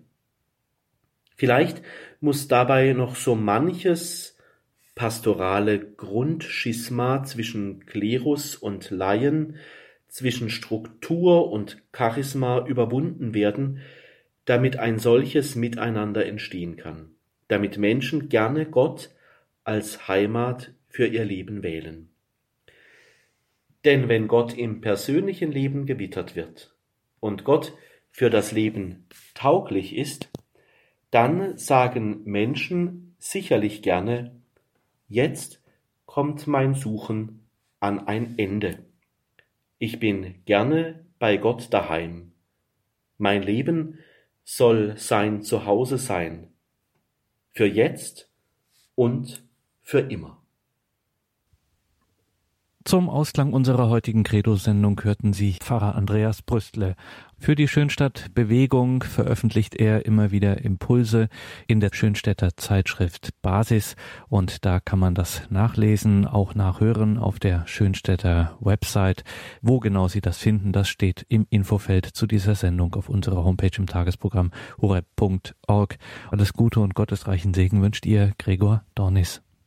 Vielleicht 1.37 1.83
muss 2.21 2.49
dabei 2.49 2.93
noch 2.95 3.15
so 3.15 3.35
manches 3.35 4.37
pastorale 4.97 5.79
Grundschisma 5.79 7.23
zwischen 7.23 7.85
Klerus 7.85 8.57
und 8.57 8.91
Laien, 8.91 9.57
zwischen 10.09 10.49
Struktur 10.49 11.53
und 11.53 11.83
Charisma 11.95 12.67
überwunden 12.67 13.35
werden, 13.35 13.83
damit 14.47 14.79
ein 14.79 14.99
solches 14.99 15.55
Miteinander 15.55 16.25
entstehen 16.25 16.77
kann, 16.77 17.11
damit 17.49 17.79
Menschen 17.79 18.29
gerne 18.29 18.67
Gott 18.67 19.11
als 19.65 20.09
Heimat 20.09 20.73
für 20.89 21.07
ihr 21.07 21.25
Leben 21.25 21.63
wählen. 21.63 22.09
Denn 23.85 24.09
wenn 24.09 24.27
Gott 24.27 24.57
im 24.57 24.81
persönlichen 24.81 25.53
Leben 25.53 25.87
gewittert 25.87 26.35
wird 26.35 26.75
und 27.21 27.45
Gott 27.45 27.73
für 28.11 28.31
das 28.31 28.53
Leben 28.53 29.07
tauglich 29.35 29.95
ist, 29.95 30.31
dann 31.11 31.57
sagen 31.57 32.23
Menschen 32.25 33.15
sicherlich 33.19 33.83
gerne, 33.83 34.35
jetzt 35.09 35.63
kommt 36.05 36.47
mein 36.47 36.75
Suchen 36.75 37.47
an 37.79 38.07
ein 38.07 38.39
Ende. 38.39 38.85
Ich 39.79 40.01
bin 40.01 40.43
gerne 40.47 41.05
bei 41.19 41.37
Gott 41.37 41.73
daheim. 41.73 42.33
Mein 43.19 43.43
Leben 43.43 43.99
soll 44.45 44.97
sein 44.97 45.43
Zuhause 45.43 45.99
sein, 45.99 46.49
für 47.57 47.67
jetzt 47.67 48.29
und 48.95 49.43
für 49.83 50.01
immer. 50.01 50.46
Zum 52.87 53.11
Ausklang 53.11 53.53
unserer 53.53 53.89
heutigen 53.89 54.23
Credo-Sendung 54.23 55.03
hörten 55.03 55.33
Sie 55.33 55.55
Pfarrer 55.55 55.97
Andreas 55.97 56.41
Brüstle. 56.41 56.95
Für 57.37 57.57
die 57.57 57.67
Schönstadt 57.67 58.33
Bewegung 58.33 59.03
veröffentlicht 59.03 59.75
er 59.75 60.07
immer 60.07 60.31
wieder 60.31 60.65
Impulse 60.65 61.29
in 61.67 61.81
der 61.81 61.91
Schönstädter 61.93 62.57
Zeitschrift 62.57 63.31
Basis 63.43 63.97
und 64.29 64.65
da 64.65 64.79
kann 64.79 65.01
man 65.01 65.17
das 65.17 65.43
nachlesen, 65.51 66.29
auch 66.29 66.55
nachhören 66.55 67.19
auf 67.19 67.41
der 67.41 67.67
Schönstädter 67.67 68.57
Website. 68.61 69.25
Wo 69.63 69.81
genau 69.81 70.07
Sie 70.07 70.21
das 70.21 70.39
finden, 70.39 70.71
das 70.71 70.89
steht 70.89 71.27
im 71.29 71.45
Infofeld 71.51 72.07
zu 72.07 72.29
dieser 72.29 72.55
Sendung 72.55 72.95
auf 72.95 73.09
unserer 73.09 73.43
Homepage 73.43 73.77
im 73.77 73.89
Tagesprogramm 73.89 74.53
horeb.org. 74.81 75.97
Alles 76.31 76.53
Gute 76.53 76.79
und 76.79 76.95
gottesreichen 76.95 77.53
Segen 77.53 77.83
wünscht 77.83 78.07
ihr 78.07 78.31
Gregor 78.39 78.85
Dornis. 78.95 79.43